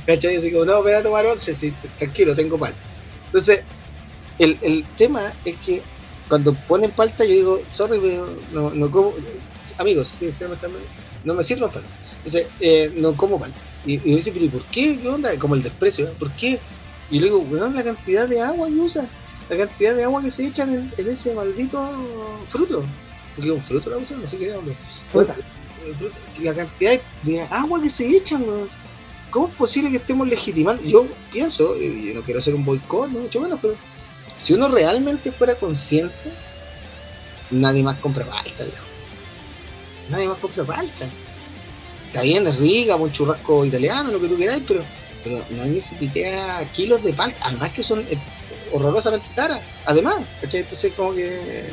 [0.05, 0.37] ¿cachai?
[0.37, 2.79] Así como, no, voy a tomar once, sí, tranquilo, tengo palta.
[3.27, 3.63] Entonces,
[4.39, 5.81] el, el tema es que
[6.29, 7.99] cuando ponen palta, yo digo, sorry,
[8.53, 9.15] no, no como,
[9.79, 10.73] amigos, si ustedes me están
[11.25, 11.89] no me sirve palta.
[12.61, 13.59] Eh, no como palta.
[13.87, 14.99] Y, y dice, pero ¿y por qué?
[14.99, 15.39] ¿Qué onda?
[15.39, 16.61] Como el desprecio, ¿por qué?
[17.11, 19.09] Y luego, weón, la cantidad de agua que usa,
[19.49, 21.89] la cantidad de agua que se echan en, ese maldito
[22.49, 22.85] fruto.
[23.35, 24.77] Porque un fruto la usa, no sé qué es, hombre.
[26.43, 28.69] La cantidad de agua que se echan, weón.
[29.31, 30.83] ¿Cómo es posible que estemos legitimando?
[30.83, 33.75] Yo pienso, y yo no quiero hacer un boicot, no mucho menos, pero
[34.41, 36.33] si uno realmente fuera consciente,
[37.51, 38.85] nadie más compra palta, viejo.
[40.09, 41.09] Nadie más compra palta.
[42.07, 44.83] Está bien, es rica, un churrasco italiano, lo que tú queráis, pero
[45.27, 48.17] pero nadie se pitea kilos de palta, además que son eh,
[48.73, 50.61] horrorosamente caras, además, ¿cachai?
[50.61, 51.65] Entonces como que,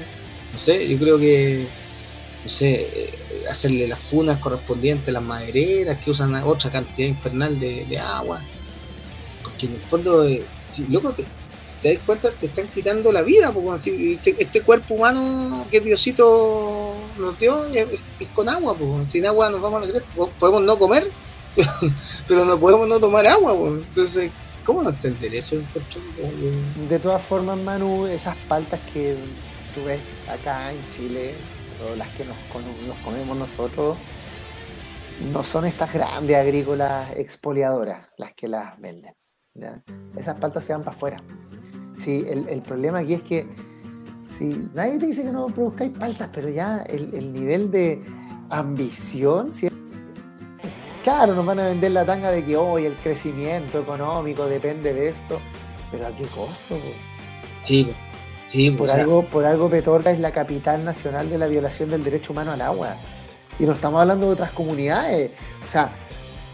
[0.52, 1.68] no sé, yo creo que,
[2.44, 8.00] no sé, eh, hacerle las funas correspondientes, las madereras que usan otra cantidad infernal de,
[8.00, 8.42] agua,
[9.44, 11.24] porque en el fondo, eh, si loco, te,
[11.84, 16.96] te das cuenta, te están quitando la vida, porque este, este, cuerpo humano que Diosito
[17.20, 17.88] nos dio es,
[18.34, 20.04] con agua, pues sin agua nos vamos a creer,
[20.40, 21.12] podemos no comer,
[22.28, 24.32] pero no podemos no tomar agua, entonces,
[24.66, 25.58] ¿cómo no entender eso?
[26.90, 29.18] De todas formas, Manu, esas paltas que
[29.74, 31.36] tú ves acá en Chile,
[31.84, 32.38] o las que nos,
[33.04, 33.98] comemos nosotros,
[35.32, 39.14] no son estas grandes agrícolas expoliadoras las que las venden.
[40.16, 41.18] Esas paltas se van para afuera.
[42.04, 43.48] Sí, el, problema aquí es que
[44.38, 48.04] sí, nadie te dice que no produzcáis paltas, pero ya el, nivel de
[48.50, 49.54] ambición,
[51.04, 55.10] claro, nos van a vender la tanga de que hoy el crecimiento económico depende de
[55.10, 55.40] esto,
[55.92, 56.78] pero ¿a qué costo?
[57.64, 57.94] Sí,
[58.50, 62.34] sí, por, algo, por algo Petorca es la capital nacional de la violación del derecho
[62.34, 62.96] humano al agua.
[63.60, 65.32] Y no estamos hablando de otras comunidades.
[65.68, 65.92] O sea,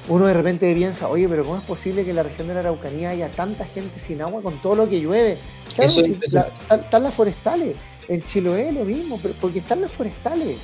[0.10, 2.60] uno de repente piensa, oye, pero ¿cómo es posible que en la región de la
[2.62, 5.38] Araucanía haya tanta gente sin agua con todo lo que llueve?
[5.76, 7.76] Claro, están las forestales.
[8.08, 10.58] En Chiloé lo mismo, porque están las forestales.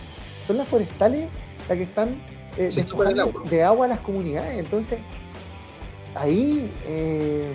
[0.45, 1.29] Son las forestales
[1.69, 2.19] las que están
[2.57, 4.57] eh, despojando de agua a las comunidades.
[4.57, 4.99] Entonces,
[6.15, 7.53] ahí eh,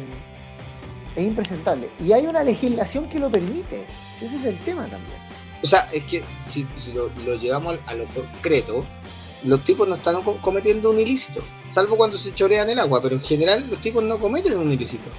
[1.16, 1.90] es impresentable.
[1.98, 3.86] Y hay una legislación que lo permite.
[4.20, 5.18] Ese es el tema también.
[5.62, 8.84] O sea, es que si, lo, llevamos a lo concreto,
[9.44, 13.22] los tipos no están cometiendo un ilícito, salvo cuando se chorean el agua, pero en
[13.22, 15.10] general los tipos no cometen un ilícito.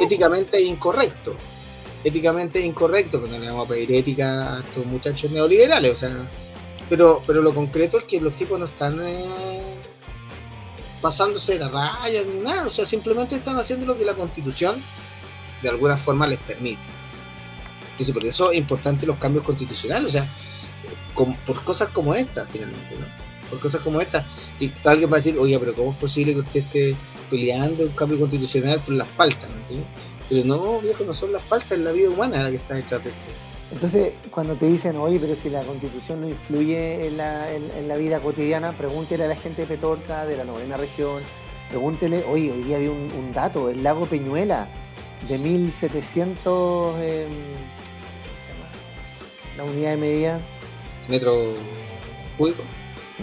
[0.00, 1.34] Éticamente es incorrecto.
[2.02, 5.96] Éticamente es incorrecto, pero no le vamos a pedir ética a estos muchachos neoliberales, o
[5.96, 6.30] sea,
[6.90, 9.60] pero, pero lo concreto es que los tipos no están eh,
[11.00, 14.74] pasándose la raya ni nada, o sea, simplemente están haciendo lo que la constitución
[15.62, 16.82] de alguna forma les permite.
[18.12, 20.26] Por eso es importante los cambios constitucionales, o sea,
[21.46, 23.06] por cosas como estas, finalmente, ¿no?
[23.50, 24.24] por cosas como esta.
[24.58, 26.96] Y alguien va a decir, oye, pero ¿cómo es posible que usted esté
[27.28, 29.50] peleando un cambio constitucional por las faltas?
[30.28, 33.04] Pero no, viejo, no son las faltas, es la vida humana la que está detrás
[33.04, 33.49] de esto.
[33.72, 37.96] Entonces, cuando te dicen, oye, pero si la constitución no influye en la, en, la
[37.96, 41.22] vida cotidiana, pregúntele a la gente de Petorca, de la novena región,
[41.68, 44.68] pregúntele, oye, hoy día había un, dato, el lago Peñuela,
[45.28, 47.26] de 1700, eh,
[48.26, 49.56] ¿cómo se llama?
[49.56, 50.40] La unidad de medida.
[51.08, 51.54] Metro
[52.36, 52.62] cúbico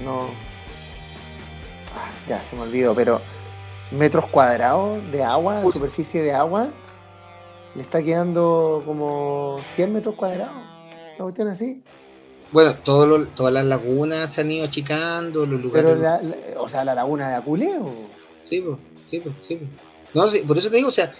[0.03, 0.29] no.
[1.95, 3.21] Ah, ya se me olvidó, pero
[3.91, 6.69] metros cuadrados de agua, superficie de agua,
[7.75, 10.55] le está quedando como 100 metros cuadrados.
[11.15, 11.81] ¿Una cuestión así?
[12.51, 15.97] Bueno, todo todas las lagunas se han ido achicando, los lugares.
[16.57, 17.91] o sea, la laguna de Aculeo.
[18.41, 19.59] Sí, pues, sí, pues, sí.
[20.13, 21.11] No, sí, por eso te digo, o sea,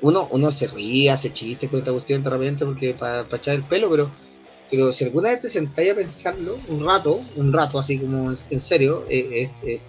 [0.00, 3.64] uno, uno se ríe, hace chistes con esta cuestión de repente porque para echar el
[3.64, 4.10] pelo, pero
[4.72, 8.60] pero si alguna vez te sentáis a pensarlo un rato, un rato así como en
[8.60, 9.80] serio, eh, es,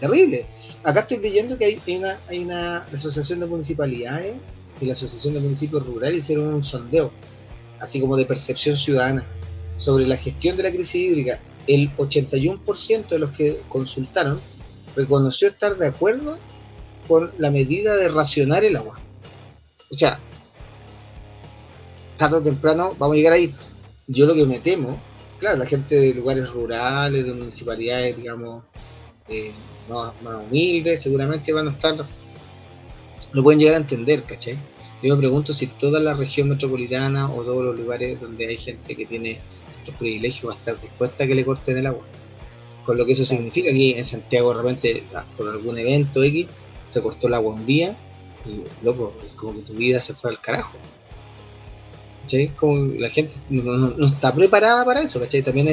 [0.00, 0.46] terrible.
[0.82, 4.34] Acá estoy leyendo que hay una, hay una asociación de municipalidades
[4.82, 7.12] y la Asociación de Municipios Rurales hicieron un sondeo,
[7.80, 9.24] así como de percepción ciudadana,
[9.76, 11.40] sobre la gestión de la crisis hídrica.
[11.66, 14.40] El 81% de los que consultaron
[14.96, 16.38] reconoció estar de acuerdo
[17.06, 18.98] con la medida de racionar el agua.
[19.90, 20.18] O sea,
[22.16, 23.54] tarde o temprano vamos a llegar ahí
[24.08, 25.00] yo lo que me temo,
[25.38, 28.64] claro, la gente de lugares rurales, de municipalidades, digamos,
[29.28, 29.52] eh,
[29.88, 30.12] más,
[30.48, 31.94] humildes, seguramente van a estar,
[33.32, 34.58] lo pueden llegar a entender, ¿cachai?
[35.02, 38.94] Yo me pregunto si toda la región metropolitana o todos los lugares donde hay gente
[38.94, 39.40] que tiene
[39.78, 42.04] estos privilegios va a estar dispuesta a que le corten el agua.
[42.86, 46.46] Con lo que eso significa, aquí en Santiago de repente, ah, por algún evento X,
[46.86, 47.96] se cortó el agua un día
[48.46, 50.76] y, loco, como que tu vida se fue al carajo.
[52.56, 55.42] Como la gente no, está preparada para eso, ¿cachai?
[55.42, 55.68] También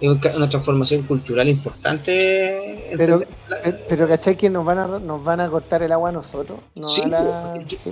[0.00, 2.94] es una transformación cultural importante.
[2.96, 3.22] Pero,
[3.88, 4.36] pero ¿cachai?
[4.36, 6.60] Que nos van, a, nos van a cortar el agua a nosotros.
[6.86, 7.02] sí,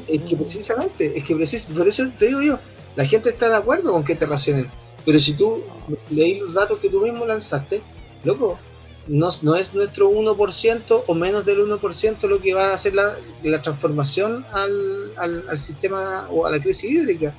[0.07, 2.59] es, que, precisamente, es que por eso te digo yo,
[2.97, 4.71] la gente está de acuerdo con que te racionen.
[5.05, 5.63] Pero si tú
[6.11, 7.81] leí los datos que tú mismo lanzaste,
[8.25, 8.59] loco,
[9.07, 13.17] no, no es nuestro 1% o menos del 1% lo que va a hacer la,
[13.43, 17.35] la transformación al, al, al sistema o a la crisis hídrica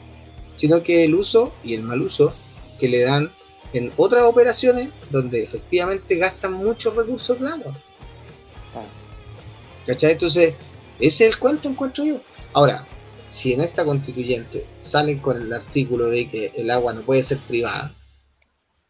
[0.60, 2.34] sino que el uso y el mal uso
[2.80, 3.32] que le dan
[3.74, 7.74] en otras operaciones donde efectivamente gastan muchos recursos de agua.
[9.86, 10.12] ¿Cachai?
[10.12, 10.54] Entonces,
[11.00, 12.22] ese es el cuento, encuentro yo.
[12.54, 12.86] Ahora,
[13.28, 17.38] si en esta constituyente salen con el artículo de que el agua no puede ser
[17.38, 17.94] privada,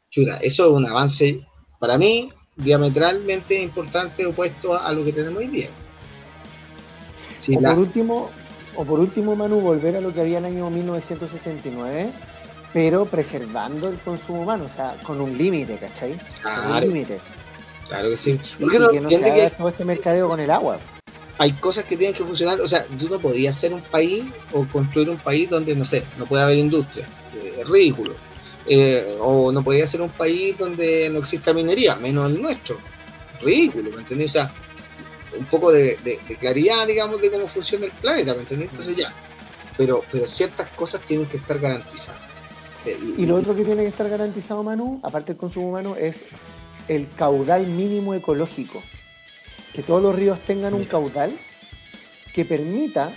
[0.09, 1.45] chuta, eso es un avance
[1.79, 5.69] para mí diametralmente importante opuesto a, lo que tenemos hoy día.
[7.61, 8.29] por último,
[8.75, 12.11] o por último, Manu, volver a lo que había en el año 1969,
[12.73, 16.19] pero preservando el consumo humano, o sea, con un límite, ¿cachai?
[16.41, 16.61] Claro.
[16.61, 17.19] Con un límite.
[17.87, 18.39] Claro que sí.
[18.59, 20.79] Y, que no se haga todo este mercadeo con el agua.
[21.39, 24.65] hay cosas que tienen que funcionar, o sea, tú no podías ser un país o
[24.67, 27.07] construir un país donde, no sé, no puede haber industria,
[27.59, 28.15] es ridículo.
[28.67, 32.77] Eh, o no podía ser un país donde no exista minería, menos el nuestro,
[33.41, 34.29] ridículo, ¿me entendés?
[34.29, 34.53] O sea,
[35.37, 35.97] un poco de,
[36.39, 38.69] claridad, digamos, de cómo funciona el planeta, ¿me entendés?
[38.69, 39.11] Entonces ya,
[39.75, 42.21] pero, pero ciertas cosas tienen que estar garantizadas.
[43.17, 46.23] Y, lo otro que tiene que estar garantizado, Manu, aparte del consumo humano, es
[46.87, 48.81] el caudal mínimo ecológico
[49.73, 51.31] que todos los ríos tengan un caudal
[52.33, 53.11] que permita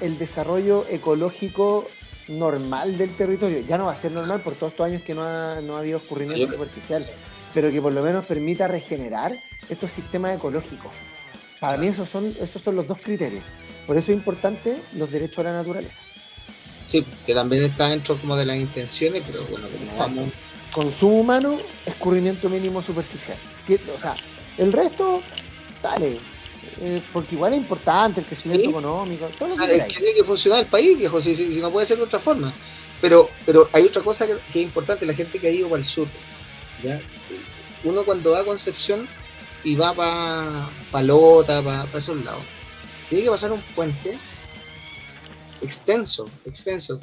[0.00, 1.86] el desarrollo ecológico
[2.28, 3.60] normal del territorio.
[3.60, 5.80] Ya no va a ser normal por todos estos años que no ha, no ha
[5.80, 7.08] habido escurrimiento superficial,
[7.54, 9.38] pero que por lo menos permita regenerar
[9.68, 10.90] estos sistemas ecológicos.
[11.60, 13.44] Para mí esos son, esos son los dos criterios.
[13.86, 16.02] Por eso es importante los derechos a la naturaleza.
[16.88, 20.32] Sí, que también está dentro como de las intenciones, pero bueno, como vamos...
[20.72, 23.36] Consumo humano, escurrimiento mínimo superficial.
[23.94, 24.14] O sea,
[24.56, 25.22] el resto
[25.82, 26.18] dale.
[26.80, 29.28] Eh, porque igual es importante el crecimiento económico.
[29.38, 32.04] Todo lo que, tiene que funcionar el país, viejo, si, si, no puede ser de
[32.04, 32.52] otra forma.
[33.00, 35.84] Pero, pero hay otra cosa que, es importante, la gente que ha ido para el
[35.84, 36.08] sur.
[37.84, 39.08] Uno cuando va a Concepción
[39.64, 42.42] y va para pa Lota, para esos lados,
[43.08, 44.18] tiene que pasar un puente
[45.62, 47.00] extenso, extenso.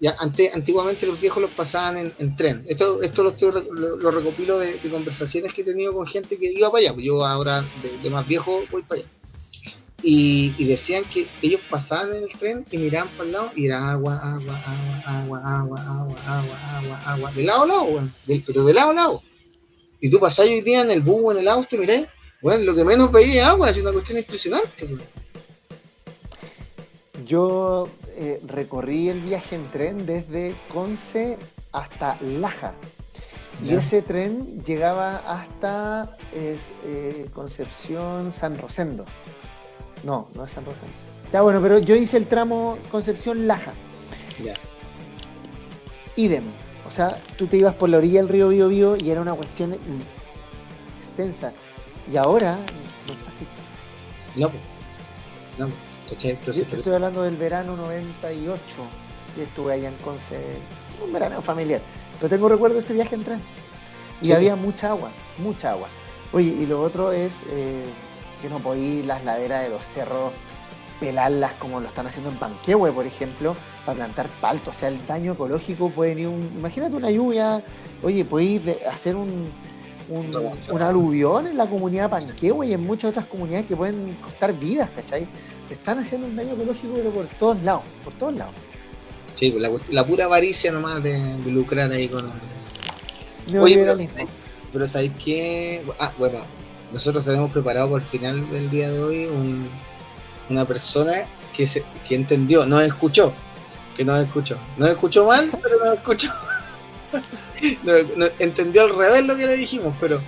[0.00, 2.64] Ya, antiguamente los viejos los pasaban en, tren.
[2.68, 6.70] Esto, esto lo, estoy, lo, recopilo de, conversaciones que he tenido con gente que iba
[6.70, 6.94] para allá.
[6.98, 7.68] Yo ahora,
[8.02, 9.10] de, más viejo, voy para allá.
[10.00, 13.90] Y, decían que ellos pasaban en el tren y miraban para el lado y era
[13.90, 17.32] agua, agua, agua, agua, agua, agua, agua, agua, agua.
[17.32, 18.10] De lado a lado,
[18.46, 19.22] pero de lado a lado.
[20.00, 22.06] Y tú pasás hoy día en el bus en el auto y
[22.40, 24.88] bueno, lo que menos veía es agua, es una cuestión impresionante.
[27.28, 31.36] Yo eh, recorrí el viaje en tren desde Conce
[31.72, 32.72] hasta Laja.
[33.62, 39.04] Y ese tren llegaba hasta eh, Concepción San Rosendo.
[40.04, 40.94] No, no es San Rosendo.
[41.30, 43.74] Ya bueno, pero yo hice el tramo Concepción Laja.
[44.42, 44.54] Ya.
[46.16, 46.44] Idem.
[46.86, 49.76] O sea, tú te ibas por la orilla del río Bío y era una cuestión
[50.98, 51.52] extensa.
[52.10, 52.56] Y ahora
[53.06, 53.46] no está así.
[54.34, 54.50] No,
[55.58, 58.60] no estoy hablando del verano 98,
[59.36, 60.38] y estuve allá en Conce,
[61.04, 61.80] un verano familiar.
[62.18, 63.40] Pero tengo recuerdo de ese viaje en tren.
[64.20, 65.88] Y había mucha agua, mucha agua.
[66.32, 67.84] Oye, y lo otro es eh,
[68.42, 70.32] que no podí las laderas de los cerros
[70.98, 73.54] pelarlas como lo están haciendo en Panquehue, por ejemplo,
[73.86, 74.70] para plantar palto.
[74.70, 76.50] O sea, el daño ecológico puede venir un...
[76.56, 77.62] Imagínate una lluvia,
[78.02, 79.50] oye, podéis hacer un,
[80.08, 84.90] un, aluvión en la comunidad Panquehue y en muchas otras comunidades que pueden costar vidas,
[84.90, 85.28] ¿cachai?
[85.70, 88.54] Están haciendo un daño ecológico, pero por todos lados, por todos lados.
[89.34, 92.32] Sí, pues, la, pura avaricia nomás de, lucrar ahí con.
[93.58, 93.96] Oye, pero,
[94.72, 95.82] pero ¿sabéis qué?
[95.98, 96.40] Ah, bueno,
[96.92, 99.28] nosotros tenemos preparado por el final del día de hoy
[100.48, 103.32] una persona que, se, que entendió, nos escuchó,
[103.96, 104.58] que nos escuchó.
[104.76, 106.32] Nos escuchó mal, pero nos escuchó.
[108.38, 110.20] entendió al revés lo que le dijimos, pero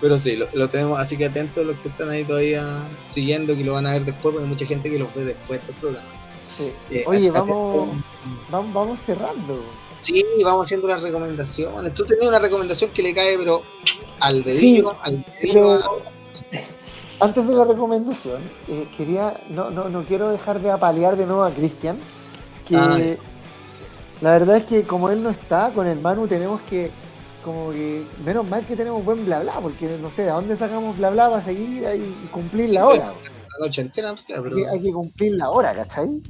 [0.00, 3.72] pero sí, lo, tenemos, así que atentos los que están ahí todavía siguiendo, que lo
[3.72, 6.10] van a ver después, porque hay mucha gente que los ve después de estos programas.
[6.56, 6.72] Sí.
[6.90, 7.88] Eh, Oye, vamos,
[8.50, 9.60] vamos, vamos cerrando.
[9.98, 11.94] Sí, vamos haciendo las recomendaciones.
[11.94, 13.62] Tú tenías una recomendación que le cae, pero
[14.20, 15.80] al dedillo, al dedillo.
[17.20, 21.42] Antes de la recomendación, eh, quería, no, no, no quiero dejar de apalear de nuevo
[21.42, 21.98] a Cristian,
[22.64, 22.96] que ah,
[24.20, 26.92] la verdad es que como él no está, con el Manu tenemos que
[27.44, 30.96] como que menos mal que tenemos buen bla bla, porque no sé, ¿de dónde sacamos
[30.98, 33.12] bla bla para seguir y cumplir la hora?
[33.58, 34.56] La noche entera, pero...
[34.70, 36.22] hay, que, cumplir la hora, ¿cachai?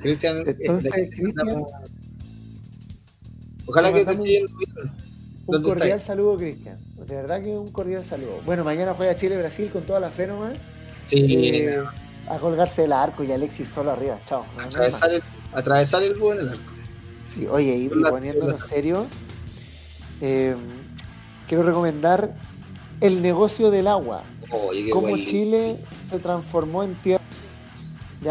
[0.00, 1.64] Cristian, entonces, Cristian.
[3.66, 4.44] Ojalá que te esté
[5.46, 6.78] Un cordial saludo, Cristian.
[7.06, 8.40] De verdad que un cordial saludo.
[8.44, 10.52] Bueno, mañana juega Chile-Brasil con toda la fe nomás.
[11.06, 11.24] Sí.
[11.28, 11.82] Eh,
[12.28, 14.18] a colgarse del arco y Alexis solo arriba.
[14.26, 14.44] Chao.
[14.58, 15.22] Atravesar, el,
[15.52, 16.72] atravesar el búho en el arco.
[17.26, 19.06] Sí, oye, y, y poniéndonos serio,
[20.20, 20.56] eh,
[21.48, 22.34] quiero recomendar
[23.00, 24.22] El negocio del agua.
[24.92, 27.24] Cómo Chile se transformó en tierra.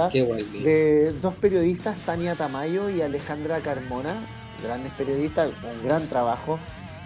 [0.10, 4.24] de dos periodistas, Tania Tamayo y Alejandra Carmona,
[4.64, 6.60] grandes periodistas, un gran trabajo.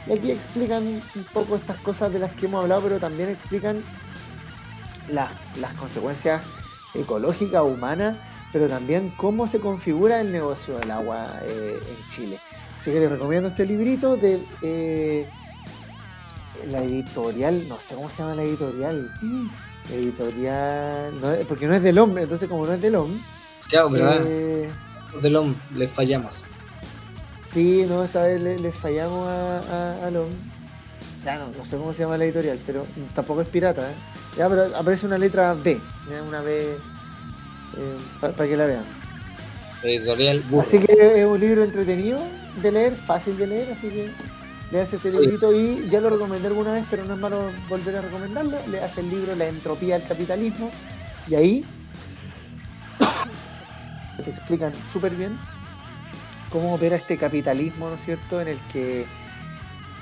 [0.08, 3.82] Y aquí explican un poco estas cosas de las que hemos hablado, pero también explican
[5.10, 6.44] las consecuencias
[6.94, 8.18] ecológicas, humanas,
[8.54, 12.40] pero también cómo se configura el negocio del agua eh, en Chile.
[12.78, 15.28] Así que les recomiendo este librito de eh,
[16.70, 19.12] la editorial, no sé cómo se llama la editorial.
[19.92, 23.20] editorial, porque no es del hombre, entonces como no es del hombre.
[23.68, 24.22] Claro, ¿verdad?
[24.26, 24.70] Eh,
[25.22, 26.44] del hombre, les fallamos.
[27.52, 30.38] Sí, no, esta vez les, fallamos a, a, hombre.
[31.26, 33.96] Ya no, no sé cómo se llama la editorial, pero tampoco es pirata, ¿eh?
[34.38, 35.82] Ya, pero aparece una letra B,
[36.28, 36.78] una B
[37.78, 38.86] eh, para que la vean.
[39.84, 42.20] Editorial Así que es un libro entretenido
[42.62, 44.12] de leer, fácil de leer, así que
[44.72, 47.96] le hace este librito y ya lo recomendé alguna vez, pero no es malo volver
[47.96, 48.58] a recomendarlo.
[48.70, 50.72] Le hace el libro La entropía del capitalismo
[51.28, 51.66] y ahí
[54.24, 55.38] te explican súper bien
[56.52, 59.06] cómo opera este capitalismo, ¿no es cierto?, en el que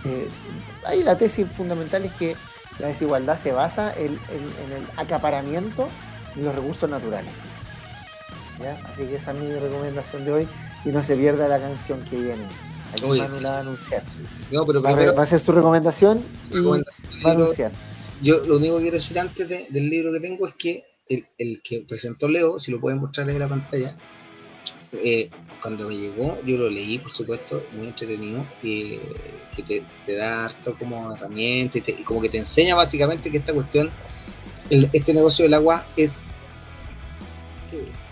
[0.05, 0.29] eh,
[0.85, 2.35] ahí la tesis fundamental es que
[2.79, 5.87] la desigualdad se basa en, el acaparamiento
[6.35, 7.31] de los recursos naturales.
[8.91, 10.47] Así que esa es mi recomendación de hoy
[10.85, 12.45] y no se pierda la canción que viene.
[12.93, 14.03] Aquí Manu la va a anunciar.
[14.51, 17.71] No, pero va, a ser su recomendación y va a anunciar.
[18.21, 21.61] Yo lo único que quiero decir antes del libro que tengo es que el, el,
[21.63, 23.95] que presentó Leo, si lo pueden mostrar en la pantalla,
[25.03, 25.29] eh,
[25.61, 28.99] cuando me llegó, yo lo leí, por supuesto, muy entretenido, y
[29.55, 33.89] que te, da harto como herramienta y, como que te enseña básicamente que esta cuestión,
[34.69, 36.13] este negocio del agua es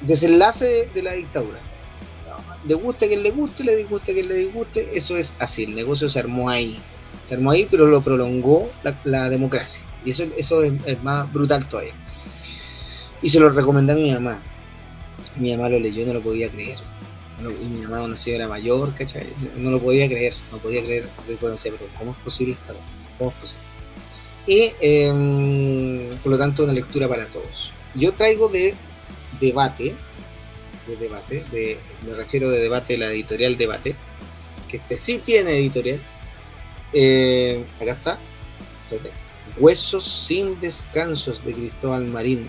[0.01, 1.59] desenlace de, la dictadura.
[2.66, 5.64] Le guste a quien le guste, le disguste a quien le disguste, eso es así,
[5.64, 6.80] el negocio se armó ahí,
[7.26, 8.70] se armó ahí, pero lo prolongó
[9.03, 11.93] la, democracia, y eso, eso es, más brutal todavía.
[13.22, 14.39] Y se lo recomendé a mi mamá,
[15.38, 16.78] mi mamá lo leyó, no lo podía creer.
[17.39, 19.28] Y mi mamá, una señora mayor, ¿cachai?
[19.57, 21.09] No lo podía creer, no podía creer.
[21.26, 21.55] pero
[21.97, 22.74] ¿cómo es posible esta
[23.18, 23.64] ¿Cómo es posible?
[24.45, 27.72] Y em, por lo tanto, una lectura para todos.
[27.95, 28.76] Yo traigo de
[29.39, 29.95] debate,
[30.88, 33.96] de debate, de, me refiero de debate la editorial Debate,
[34.68, 36.00] que este sí tiene editorial.
[36.94, 38.20] Eh, acá está.
[39.58, 42.48] Huesos sin descansos de Cristóbal Marín,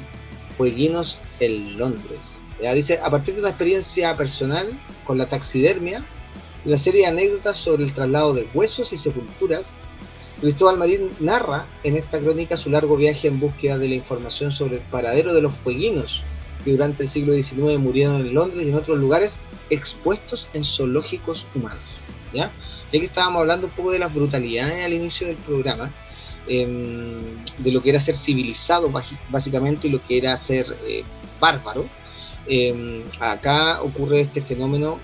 [0.56, 2.38] Jueguinos en Londres
[2.72, 4.66] dice, a partir de una experiencia personal
[5.04, 6.04] con la taxidermia,
[6.64, 9.74] una serie de anécdotas sobre el traslado de huesos y sepulturas,
[10.40, 14.76] Cristóbal Marín narra en esta crónica su largo viaje en búsqueda de la información sobre
[14.76, 16.22] el paradero de los fueguinos
[16.64, 19.38] que durante el siglo XIX murieron en Londres y en otros lugares
[19.70, 21.82] expuestos en zoológicos humanos.
[22.32, 22.50] ¿ya?
[22.90, 25.92] ya que estábamos hablando un poco de las brutalidades al inicio del programa,
[26.48, 27.20] em,
[27.58, 28.90] de lo que era ser civilizado
[29.30, 31.04] básicamente y lo que era ser eh,
[31.40, 31.88] bárbaro,
[32.46, 34.98] Em, acá ocurre este fenómeno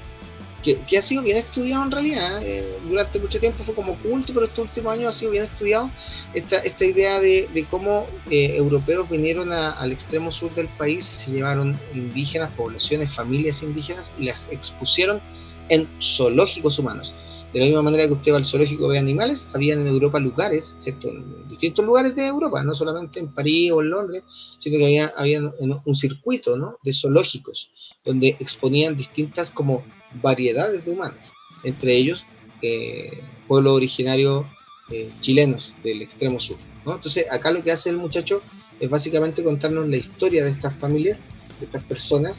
[0.62, 2.42] que, ha sido bien estudiado en realidad.
[2.42, 5.90] Eh, durante mucho tiempo fue como culto, pero estos últimos años ha sido bien estudiado
[6.34, 11.78] esta, esta idea de, cómo eh, europeos vinieron al extremo sur del país, se llevaron
[11.94, 15.20] indígenas, poblaciones, familias indígenas y las expusieron
[15.68, 17.14] en zoológicos humanos.
[17.52, 20.76] De la misma manera que usted va al zoológico ve animales, habían en Europa lugares,
[20.78, 21.08] ¿cierto?
[21.08, 24.22] En distintos lugares de Europa, no solamente en París o en Londres,
[24.58, 25.40] sino que había, había
[25.84, 26.76] un circuito ¿no?
[26.84, 27.72] de zoológicos
[28.04, 29.84] donde exponían distintas como
[30.14, 31.20] variedades de humanos,
[31.64, 32.24] entre ellos
[32.62, 34.46] eh, pueblos originarios
[34.90, 36.56] eh, chilenos del extremo sur.
[36.84, 36.94] ¿no?
[36.94, 38.42] Entonces acá lo que hace el muchacho
[38.78, 41.18] es básicamente contarnos la historia de estas familias,
[41.58, 42.34] de estas personas,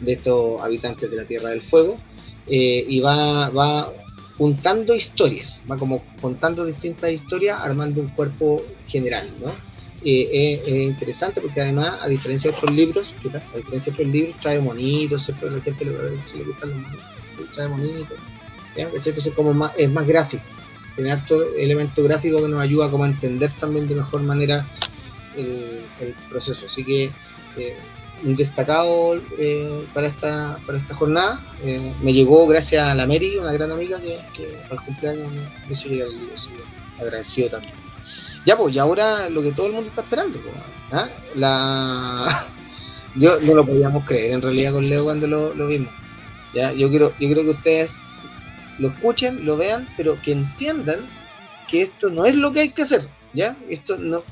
[0.00, 1.96] de estos habitantes de la Tierra del Fuego,
[2.46, 3.92] eh, y va, va
[4.36, 9.52] juntando historias, va como contando distintas historias, armando un cuerpo general, ¿no?
[10.04, 13.14] Eh, es, interesante porque además, a diferencia de otros libros,
[13.52, 15.50] a diferencia de otros libros, trae monitos, ¿cierto?
[15.50, 15.92] La gente le,
[16.26, 18.18] si le gustan los monitos, trae monitos,
[18.76, 20.44] Entonces como más, es más gráfico,
[20.94, 24.66] tiene harto elemento gráfico que nos ayuda como a entender también de mejor manera
[25.36, 27.10] el, proceso, así que
[27.56, 27.76] eh,
[28.24, 31.40] un destacado eh, para, esta, para esta jornada.
[31.62, 34.18] Eh, me llegó gracias a la Mary, una gran amiga que,
[34.70, 35.30] el cumpleaños
[35.66, 37.87] me hizo llegar el libro, así que agradecido también.
[38.48, 40.54] Ya pues, y ahora lo que todo el mundo está esperando, pues,
[40.92, 41.06] ¿ah?
[41.34, 42.46] la
[43.14, 45.92] yo no lo podíamos creer en realidad con Leo cuando lo, vimos.
[46.54, 46.72] ¿ya?
[46.72, 47.96] Yo quiero, yo creo que ustedes
[48.78, 51.00] lo escuchen, lo vean, pero que entiendan
[51.68, 53.54] que esto no es lo que hay que hacer, ¿ya?
[53.68, 54.22] Esto no,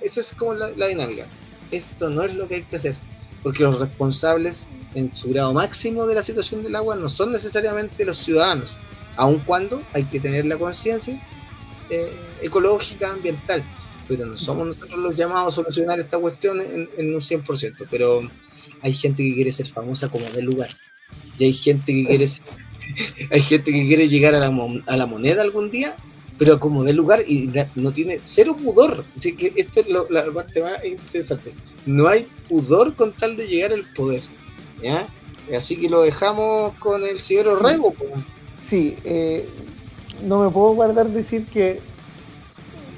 [0.00, 1.26] esa es como la dinámica
[1.72, 2.96] esto no es lo que hay que hacer,
[3.42, 8.04] porque los responsables en su grado máximo de la situación del agua no son necesariamente
[8.04, 8.74] los ciudadanos,
[9.16, 11.20] aun cuando hay que tener la conciencia
[11.92, 13.62] eh, ecológica, ambiental,
[14.08, 18.22] pero no somos nosotros los llamados a solucionar esta cuestión en, un 100%, pero
[18.80, 20.70] hay gente que quiere ser famosa como de lugar,
[21.38, 22.26] y hay gente que quiere
[23.30, 25.94] hay gente que quiere llegar a la, a la moneda algún día
[26.38, 29.04] pero como de lugar y no tiene cero pudor.
[29.16, 31.52] Así que esto es la parte más interesante.
[31.86, 34.22] No hay pudor con tal de llegar al poder.
[34.82, 35.06] ¿ya?
[35.56, 37.94] Así que lo dejamos con el señor Orrego.
[38.60, 39.48] Sí, eh,
[40.22, 41.80] no me puedo guardar decir que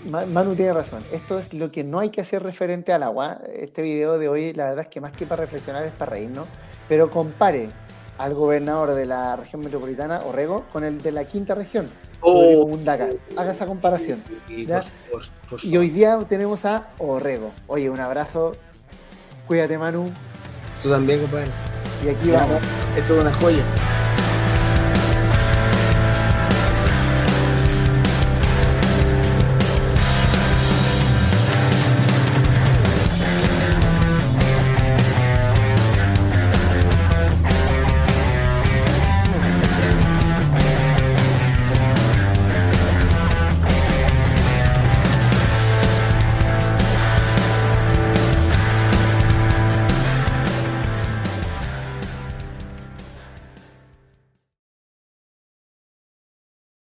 [0.09, 1.03] Manu tiene razón.
[1.13, 3.39] Esto es lo que no hay que hacer referente al agua.
[3.55, 6.47] Este video de hoy, la verdad es que más que para reflexionar es para reírnos.
[6.89, 7.71] Pero compare
[8.19, 11.89] al gobernador de la región metropolitana, Orrego, con el de la quinta región
[12.27, 12.71] Oh.
[13.37, 14.23] Haga esa comparación.
[15.63, 17.53] y hoy día tenemos a Orrego.
[17.67, 18.53] Oye, un abrazo.
[19.47, 20.11] Cuídate, Manu.
[20.83, 21.49] Tú también, compadre.
[22.05, 22.63] Y aquí vamos.
[22.97, 23.63] Esto es una joya.